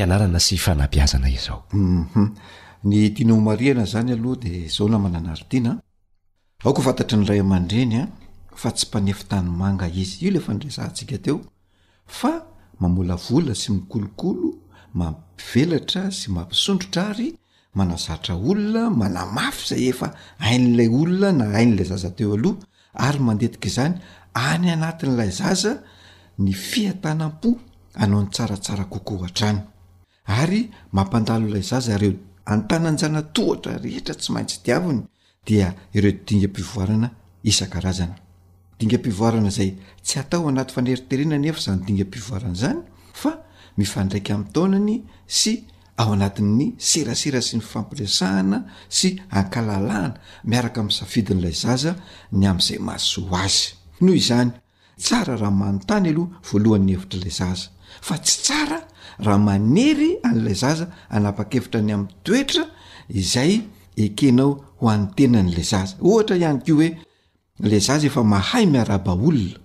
ana 0.00 0.40
syfnapazaaoa 0.40 1.62
mhm. 1.72 2.26
ah, 6.86 7.60
tsy 7.66 7.98
mpanefitanymanga 8.84 9.88
izy 9.88 10.26
i 10.26 10.30
le 10.30 10.38
f 10.38 10.48
nrzahantsikateo 10.48 11.40
fa 12.06 12.32
mamolavla 12.80 13.54
sy 13.62 13.72
mikolokolo 13.72 14.46
mampivelatra 14.94 16.02
sy 16.10 16.30
mampisondrotra 16.30 17.02
ary 17.10 17.34
manazatra 17.74 18.34
olona 18.50 18.84
manamafy 19.00 19.64
zay 19.70 19.84
efa 19.92 20.08
ain'lay 20.50 20.88
olona 21.00 21.32
na 21.48 21.58
ain'lay 21.62 21.84
zaza 21.92 22.10
teo 22.16 22.34
aloha 22.36 22.58
ary 23.06 23.18
mandetika 23.28 23.68
zany 23.76 23.94
any 24.34 24.66
anatin'ilay 24.74 25.30
zaza 25.40 25.72
ny 26.44 26.52
fiatanam-po 26.68 27.48
anaon'ny 28.02 28.28
tsaratsara 28.34 28.84
koko 28.92 29.12
raany 29.40 29.60
ary 30.40 30.62
mampandalo'ilay 30.96 31.62
zaza 31.62 31.96
reo 32.02 32.14
antan 32.54 32.84
anjana 32.90 33.20
tohatra 33.34 33.72
rehetra 33.84 34.14
tsy 34.20 34.30
maintsy 34.34 34.56
diaviny 34.64 35.00
dia 35.46 35.68
ireo 35.96 36.14
dingam-pivoarana 36.26 37.08
isan-karazana 37.50 38.16
dingam-pivoarana 38.78 39.48
izay 39.52 39.70
tsy 40.06 40.16
atao 40.22 40.42
anaty 40.50 40.72
faneriterena 40.76 41.36
ny 41.42 41.46
efa 41.52 41.60
zany 41.68 41.80
dingam-pivoarana 41.88 42.54
zany 42.62 42.80
fa 43.20 43.32
mifandraika 43.78 44.30
amin'ntaonany 44.34 44.94
sy 45.38 45.52
ao 46.00 46.08
anatin'ny 46.16 46.66
serasera 46.88 47.40
sy 47.48 47.54
ny 47.58 47.62
fampiresahana 47.72 48.58
sy 48.98 49.08
ankalalahna 49.38 50.10
miaraka 50.50 50.78
amin'ny 50.82 50.96
safidin'ilay 51.00 51.54
zaza 51.64 51.92
ny 52.38 52.44
amn'izay 52.52 52.78
maso 52.88 53.20
azy 53.44 53.68
noho 54.04 54.16
izany 54.22 54.50
tsara 55.04 55.34
raha 55.40 55.50
manon 55.60 55.78
tany 55.88 56.06
aloha 56.12 56.36
voalohany'ny 56.48 56.92
hevitrailay 56.96 57.34
zaza 57.40 57.66
fa 58.06 58.14
tsy 58.24 58.36
tsara 58.46 58.78
raha 59.18 59.38
manery 59.38 60.18
an'la 60.24 60.54
zaza 60.54 60.86
anapa-kevitra 61.10 61.80
ny 61.82 61.92
ami'ny 61.94 62.08
toetra 62.24 62.62
izay 63.10 63.60
ekenao 63.96 64.50
ho 64.80 64.88
anotenan'la 64.88 65.62
zaza 65.62 65.94
ohatra 66.00 66.36
ihany 66.36 66.60
ko 66.66 66.72
hoe 66.78 66.88
le 67.68 67.78
zaza 67.80 68.06
efa 68.06 68.22
mahay 68.24 68.66
miaraba 68.66 69.12
olona 69.12 69.58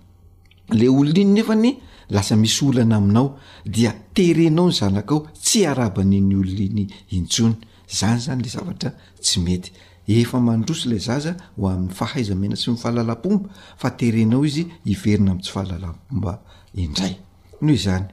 le 0.70 0.86
olona 0.88 1.20
iny 1.20 1.32
nefany 1.36 1.72
lasa 2.10 2.36
misy 2.36 2.64
olana 2.68 2.96
aminao 2.96 3.36
dia 3.66 3.92
terenao 4.14 4.68
ny 4.68 4.72
zanakao 4.78 5.20
tsy 5.44 5.66
arabanny 5.66 6.20
olonainy 6.40 6.86
intsony 7.16 7.56
zany 7.88 8.20
zany 8.20 8.42
le 8.42 8.48
zavatra 8.48 8.90
tsy 9.22 9.40
mety 9.40 9.72
efa 10.08 10.40
mandrosy 10.40 10.88
la 10.88 10.98
zaza 10.98 11.36
ho 11.56 11.68
amn'y 11.68 11.92
fahaiza 11.94 12.34
mena 12.34 12.56
sy 12.56 12.70
mifahalalapomba 12.70 13.48
fa 13.80 13.90
terenao 13.96 14.44
izy 14.44 14.66
iverina 14.84 15.32
amitsy 15.32 15.50
fahalalapomba 15.52 16.32
indray 16.74 17.16
noho 17.60 17.76
zany 17.76 18.04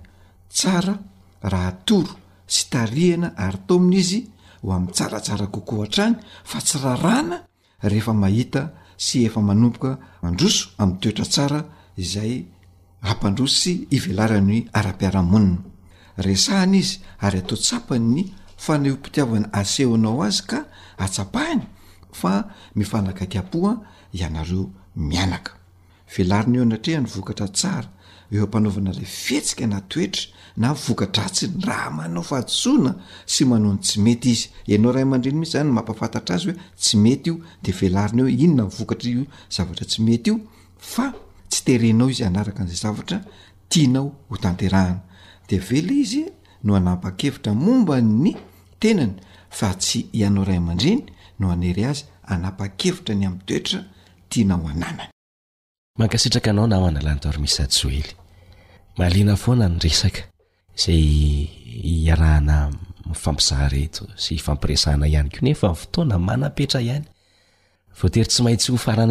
tsara 0.50 1.00
raha 1.52 1.72
toro 1.90 2.14
sy 2.54 2.62
tarihana 2.74 3.30
ary 3.46 3.58
taomina 3.68 3.98
izy 4.02 4.20
ho 4.62 4.68
amin'ny 4.74 4.92
tsaratsara 4.98 5.48
kokoao 5.54 5.84
han-trany 5.84 6.16
fa 6.50 6.58
tsy 6.66 6.78
rarahana 6.84 7.38
rehefa 7.92 8.14
mahita 8.24 8.62
sy 9.06 9.18
efa 9.28 9.40
manomboka 9.48 9.92
androso 10.28 10.64
amin'ny 10.82 11.00
toetra 11.02 11.26
tsara 11.34 11.60
izay 12.04 12.34
hampandro 13.08 13.46
sy 13.60 13.72
ivelarany 13.96 14.58
ara-piaramonina 14.80 15.60
resahana 16.26 16.78
izy 16.82 16.98
ary 17.26 17.38
atao 17.44 17.58
tsapa 17.66 17.96
ny 18.14 18.22
fanehompitiavana 18.66 19.48
asehonao 19.60 20.22
azy 20.28 20.42
ka 20.50 20.60
atsapahany 21.04 21.64
fa 22.20 22.34
mifanaka 22.78 23.26
kiapoa 23.32 23.72
ianareo 24.18 24.66
mianaka 25.08 25.52
velarina 26.14 26.58
eo 26.60 26.64
anatrehany 26.68 27.08
vokatra 27.16 27.48
tsara 27.58 27.90
eampanaovana 28.32 28.94
la 28.94 29.02
fihetsika 29.02 29.68
na 29.68 29.82
toetra 29.82 30.24
na 30.58 30.74
vokatraatsyny 30.74 31.60
raha 31.66 31.92
manaofatsona 31.92 32.96
sy 33.26 33.46
mano 33.46 33.74
ny 33.74 33.80
tsy 33.80 34.00
mety 34.02 34.32
izy 34.32 34.50
ianao 34.68 34.92
ray 34.94 35.04
amandreny 35.04 35.38
mihitsy 35.40 35.58
zany 35.58 35.72
mampafatatra 35.72 36.36
azy 36.36 36.48
hoe 36.50 36.58
tsy 36.78 36.98
mety 36.98 37.30
io 37.30 37.38
de 37.64 37.72
velarina 37.72 38.24
o 38.24 38.28
iny 38.28 38.54
na 38.56 38.64
vokatra 38.64 39.12
zavatra 39.50 39.86
tsy 39.86 40.02
mety 40.02 40.30
io 40.32 40.38
fa 40.78 41.14
tsy 41.50 41.62
terenao 41.66 42.10
izy 42.10 42.24
anaraka 42.24 42.64
nzay 42.64 42.76
zavatra 42.86 43.18
tianao 43.70 44.12
hotanterahana 44.30 45.02
de 45.50 45.58
vela 45.60 45.92
izy 45.94 46.24
no 46.64 46.76
anapa-kevitra 46.76 47.54
momba 47.54 48.02
ny 48.02 48.36
tenany 48.80 49.14
fa 49.50 49.74
tsy 49.74 50.06
ianao 50.14 50.46
ray 50.46 50.58
aman-dreny 50.58 51.04
no 51.40 51.52
anery 51.52 51.86
azy 51.86 52.06
anapa-kevitra 52.24 53.16
ny 53.16 53.26
am'nytoetra 53.28 53.80
tianahoananany 54.30 55.15
mankasitraka 55.96 56.50
anao 56.52 56.68
namanalantormisjoely 56.68 58.04
mahalina 58.98 59.36
ona 59.52 59.66
ye 59.84 59.90
izay 59.90 60.12
iarahna 62.06 62.58
ifampizahareto 63.16 64.04
sy 64.24 64.34
fampiresahna 64.46 65.06
ihany 65.12 65.30
ko 65.34 65.38
nefa 65.48 65.70
fotoana 65.82 66.18
manapetra 66.28 66.80
ihany 66.84 67.06
a 67.92 67.94
aityheiasara 68.48 69.06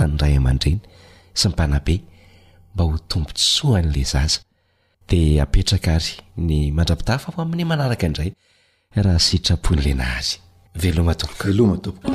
nyray 0.00 0.36
aman-dreny 0.40 0.78
sy 1.38 1.46
ny 1.50 1.54
panabe 1.58 1.96
mba 2.72 2.82
ho 2.88 2.94
tombotsoan'la 3.10 4.02
zaza 4.12 4.40
de 5.08 5.20
apetraka 5.44 5.90
ary 6.00 6.12
ny 6.46 6.52
mandrapidafaho 6.76 7.38
amin'ny 7.44 7.64
manaraka 7.70 8.04
indray 8.08 8.32
raha 8.96 9.18
sitrapon'la 9.18 9.94
nazy 9.94 10.36
velomatopoko 10.82 11.46
velomatopoka 11.48 12.08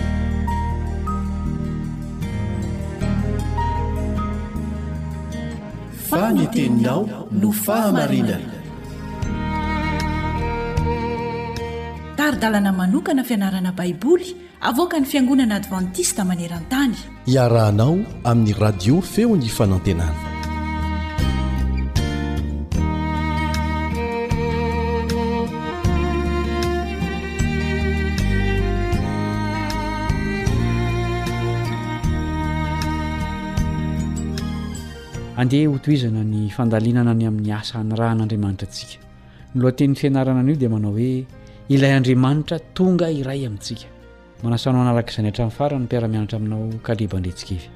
faniteninao 6.09 7.27
no 7.31 7.51
fahamarina 7.51 8.39
ary 12.25 12.37
dalana 12.43 12.69
manokana 12.79 13.23
fianarana 13.27 13.71
baiboly 13.77 14.29
avoka 14.69 14.93
ny 15.01 15.05
fiangonana 15.11 15.53
advantista 15.61 16.21
maneran-tany 16.31 16.93
iarahanao 17.33 17.95
amin'ny 18.29 18.53
radio 18.63 18.95
feo 19.13 19.33
ny 19.37 19.49
fanantenana 19.55 20.21
andeha 35.41 35.67
hotoizana 35.73 36.21
ny 36.31 36.41
fandalinana 36.57 37.13
ny 37.19 37.25
amin'ny 37.33 37.49
asa 37.61 37.77
nyrahan'andriamanitra 37.91 38.67
antsika 38.69 38.93
ny 39.55 39.61
loa 39.65 39.73
tenin'ny 39.77 39.97
fianarana 40.05 40.39
an'io 40.43 40.57
dia 40.61 40.71
manao 40.77 40.93
hoe 41.01 41.11
ilay 41.71 41.91
andriamanitra 41.95 42.57
tonga 42.75 43.07
iray 43.19 43.41
amintsika 43.47 43.87
manasano 44.43 44.77
hanarak' 44.81 45.11
izany 45.11 45.27
hatrain'ny 45.31 45.53
fara 45.57 45.75
ny 45.79 45.83
mpiaramianatra 45.85 46.37
aminao 46.39 46.63
kaleba 46.87 47.17
ndretsika 47.19 47.53
evy 47.57 47.67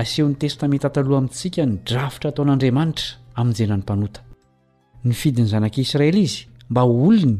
asehon'ny 0.00 0.36
testameta 0.42 0.86
hataloha 0.88 1.18
amintsika 1.20 1.62
ny 1.70 1.74
drafitra 1.88 2.28
ataon'andriamanitra 2.32 3.08
aminjenany 3.40 3.82
mpanota 3.84 4.20
ny 5.06 5.12
fidiny 5.20 5.46
zanak' 5.52 5.78
israely 5.84 6.22
izy 6.28 6.40
mba 6.70 6.82
olony 7.08 7.36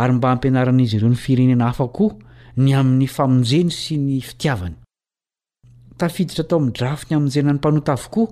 ary 0.00 0.12
mba 0.18 0.26
ampianarana 0.34 0.80
izy 0.84 0.96
ireo 0.98 1.08
ny 1.14 1.18
firenena 1.24 1.64
hafa 1.70 1.88
koa 1.96 2.12
ny 2.62 2.70
amin'ny 2.80 3.06
famonjeny 3.16 3.70
sy 3.80 3.96
ny 4.06 4.20
fitiavany 4.28 4.76
tafiditra 6.00 6.44
tao 6.48 6.58
amin'ny 6.60 6.74
drafiny 6.78 7.12
aminyjenany 7.16 7.56
mpanota 7.60 7.92
avokoa 7.98 8.28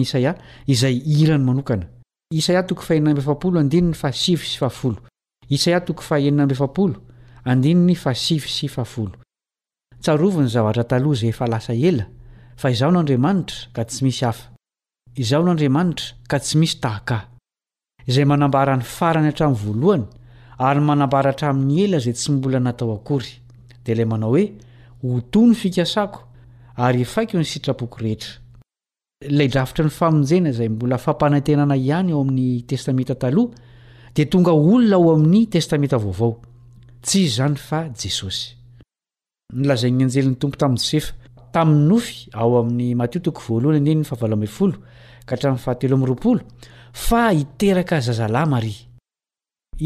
isaiayi 5.55 5.81
tsarovo 10.03 10.39
ny 10.43 10.47
zavatra 10.53 10.83
talohazay 10.83 11.29
efa 11.33 11.45
lasa 11.47 11.73
ela 11.89 12.05
fa 12.59 12.67
izao 12.73 12.91
noandriamanitra 12.91 13.55
ka 13.75 13.83
tsy 13.85 14.01
misy 14.03 14.25
afa 14.31 14.45
izo 15.21 15.37
nandriamanitra 15.47 16.05
ka 16.31 16.37
tsy 16.43 16.55
misy 16.59 16.75
tahaka 16.83 17.17
izay 18.09 18.25
manambarany 18.31 18.81
farany 18.97 19.27
hatramin'ny 19.29 19.61
voalohany 19.63 20.03
ary 20.67 20.79
manambarahatramin'ny 20.89 21.77
ela 21.85 21.97
izay 22.01 22.13
tsy 22.17 22.29
mbola 22.35 22.59
natao 22.59 22.91
akory 22.99 23.31
dia 23.83 23.93
ilay 23.95 24.05
manao 24.11 24.29
hoe 24.35 24.43
ho 25.03 25.19
tony 25.29 25.53
fikasako 25.55 26.21
ary 26.79 27.01
efaiko 27.03 27.37
o 27.37 27.43
ny 27.43 27.47
sitrapoky 27.47 28.03
rehetra 28.05 28.39
ilay 29.29 29.49
drafitra 29.51 29.83
ny 29.85 29.91
famonjena 29.91 30.49
izay 30.53 30.69
mbola 30.71 30.97
fampanentenana 31.05 31.75
ihany 31.81 32.11
ao 32.13 32.21
amin'ny 32.23 32.63
testamenta 32.69 33.15
taloha 33.15 33.53
dia 34.15 34.25
tonga 34.31 34.51
olona 34.51 34.95
ao 34.95 35.07
amin'ny 35.15 35.41
testamenta 35.53 35.97
vaovao 36.03 36.31
tsizy 37.05 37.33
zany 37.37 37.57
fa 37.67 37.79
jesosy 37.99 38.45
nilazainyanjelin'ny 39.59 40.37
tompo 40.41 40.57
tamin'ntssefa 40.61 41.11
tamin'ny 41.53 41.85
nofy 41.91 42.15
ao 42.41 42.51
amin'ny 42.61 42.95
matiotiko 43.01 43.41
voalohana 43.47 43.79
neny 43.87 43.99
ny 44.01 44.05
fahavaloamfolo 44.09 44.77
ka 45.27 45.31
hatrain'ny 45.35 45.59
fahatelo 45.65 45.93
ami'y 45.97 46.07
roapolo 46.11 46.41
fa 47.05 47.21
hiteraka 47.37 47.95
zazalahy 48.07 48.47
mari 48.53 48.75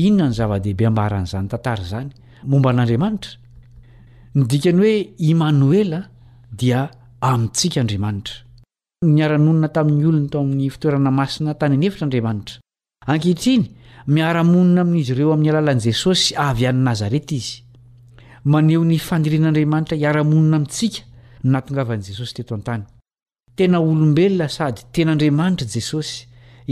inona 0.05 0.29
ny 0.29 0.33
zava-dehibe 0.39 0.85
amahran'izany 0.91 1.47
tantara 1.51 1.83
zany 1.91 2.09
momba 2.51 2.69
n'adriamanitra 2.73 3.31
nydikany 4.39 4.77
hoe 4.85 4.95
imanoela 5.29 5.99
dia 6.61 6.81
amintsika 7.29 7.77
andriamanitra 7.83 8.35
miara-nonina 9.13 9.69
tamin'ny 9.75 10.05
olony 10.09 10.27
tao 10.33 10.41
amin'ny 10.45 10.67
fitoerana 10.73 11.11
masina 11.19 11.51
tany 11.61 11.73
anefitra 11.77 12.05
andriamanitra 12.07 12.57
ankihitriny 13.13 13.63
miara-monina 14.15 14.81
amin'izy 14.85 15.11
ireo 15.15 15.29
amin'ny 15.37 15.49
alalan'i 15.53 15.81
jesosy 15.87 16.25
avy 16.47 16.63
an'y 16.71 16.81
nazareta 16.89 17.33
izy 17.39 17.53
maneho 18.53 18.81
ny 18.91 18.97
fandirin'andriamanitra 19.07 19.95
hiara-monina 20.01 20.57
amintsika 20.59 20.99
nnatongavan'i 21.47 22.05
jesosy 22.09 22.31
teto 22.39 22.51
an-tany 22.57 22.83
tena 23.57 23.79
olombelona 23.89 24.47
sady 24.57 24.79
tenandriamanitra 24.97 25.67
jesosy 25.77 26.13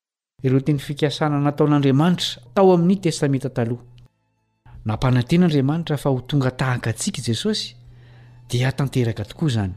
ireo 0.47 0.60
teny 0.68 0.78
fikasana 0.80 1.39
nataon'andriamanitra 1.43 2.39
tao 2.56 2.70
amin'y 2.76 2.95
testameta 3.06 3.49
taloha 3.58 3.84
nampananten'andriamanitra 4.88 5.97
fa 6.03 6.10
ho 6.10 6.20
tonga 6.30 6.51
tahaka 6.62 6.89
antsika 6.93 7.20
i 7.22 7.26
jesosy 7.30 7.68
dia 8.51 8.72
tanteraka 8.80 9.24
tokoa 9.32 9.47
izany 9.51 9.74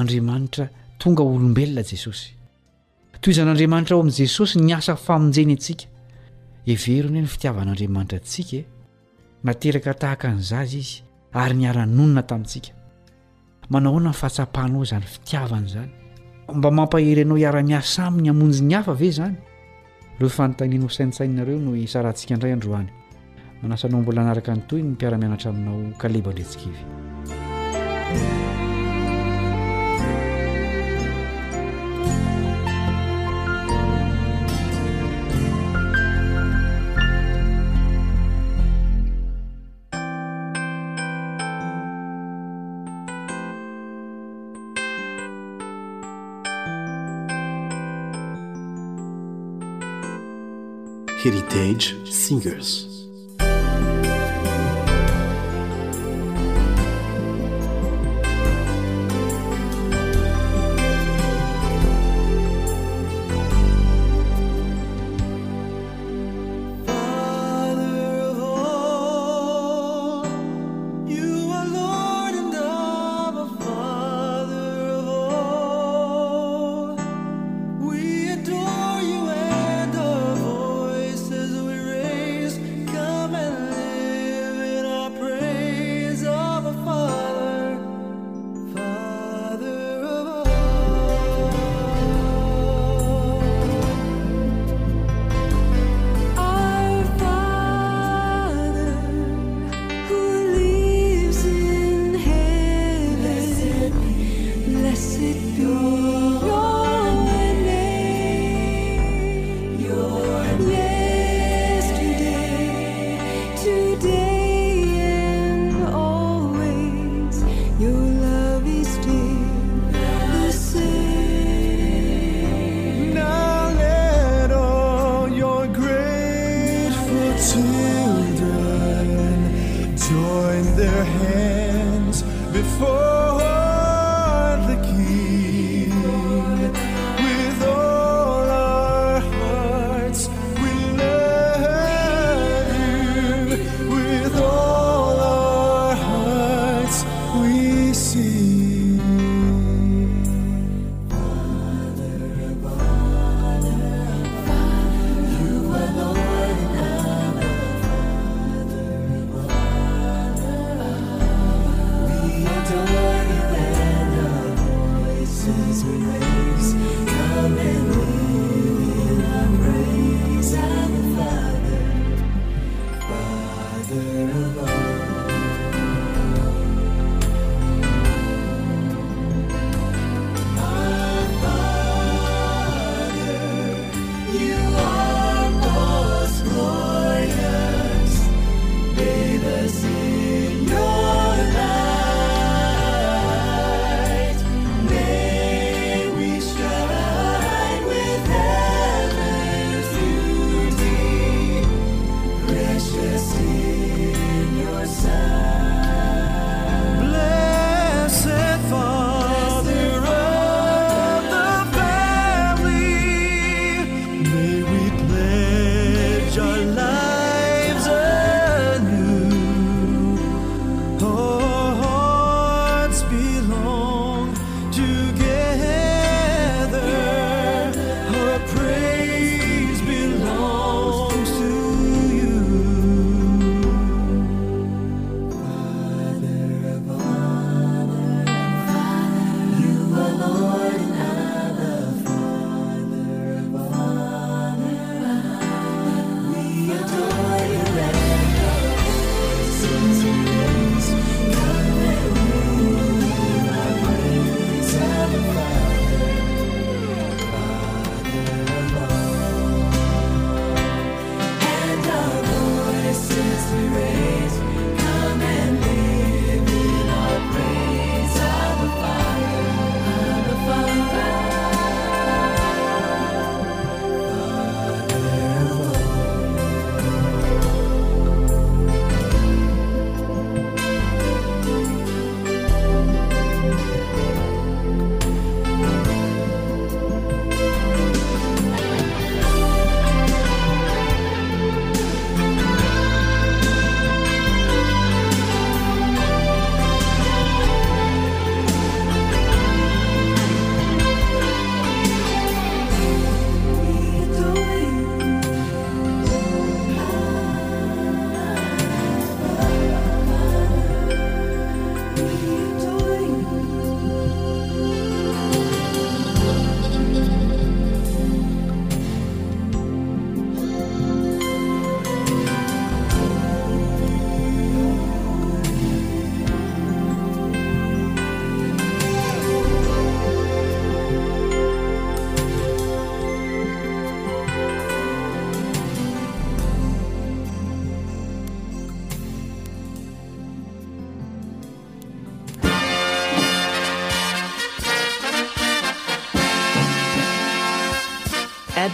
andriamanitra 0.00 0.64
tonga 1.00 1.22
olombelona 1.32 1.82
jesosy 1.92 2.28
toizan'andriamanitra 3.22 3.94
ao 3.94 4.02
amin'i 4.04 4.18
jesosy 4.22 4.60
ny 4.66 4.72
asa 4.78 4.94
famonjeny 5.06 5.52
antsika 5.56 5.86
eve 6.74 6.86
iro 6.98 7.08
n 7.12 7.16
hoe 7.16 7.22
ny 7.24 7.30
fitiavan'andriamanitra 7.34 8.18
ntsikae 8.24 8.62
nateraka 9.44 9.94
tahaka 10.02 10.26
ny 10.34 10.40
zaza 10.50 10.76
izy 10.82 11.02
ary 11.32 11.54
niara-nonona 11.60 12.22
tamintsika 12.30 12.70
manao 13.72 13.92
hoana 13.96 14.10
ny 14.12 14.18
fahatsapana 14.22 14.74
ao 14.76 14.84
izany 14.84 15.06
fitiavana 15.14 15.66
izany 15.66 15.92
mba 16.52 16.70
mampaherinao 16.70 17.34
hiara-miasa 17.36 18.06
aminy 18.06 18.30
amonjy 18.30 18.62
ny 18.62 18.74
hafa 18.78 18.94
ve 18.94 19.10
zany 19.10 19.34
leo 20.18 20.28
fanontanina 20.30 20.84
ho 20.86 20.90
saintsainnareo 20.90 21.58
no 21.58 21.74
sarantsika 21.86 22.34
indray 22.38 22.52
androany 22.54 22.88
manasanao 23.62 24.02
mbola 24.02 24.22
anaraka 24.22 24.54
ny 24.54 24.62
toyy 24.70 24.82
ny 24.86 24.94
mpiaramianatra 24.94 25.50
aminao 25.50 25.90
kalebandretsikivy 25.98 26.80
age 51.56 51.96
singers 52.10 52.85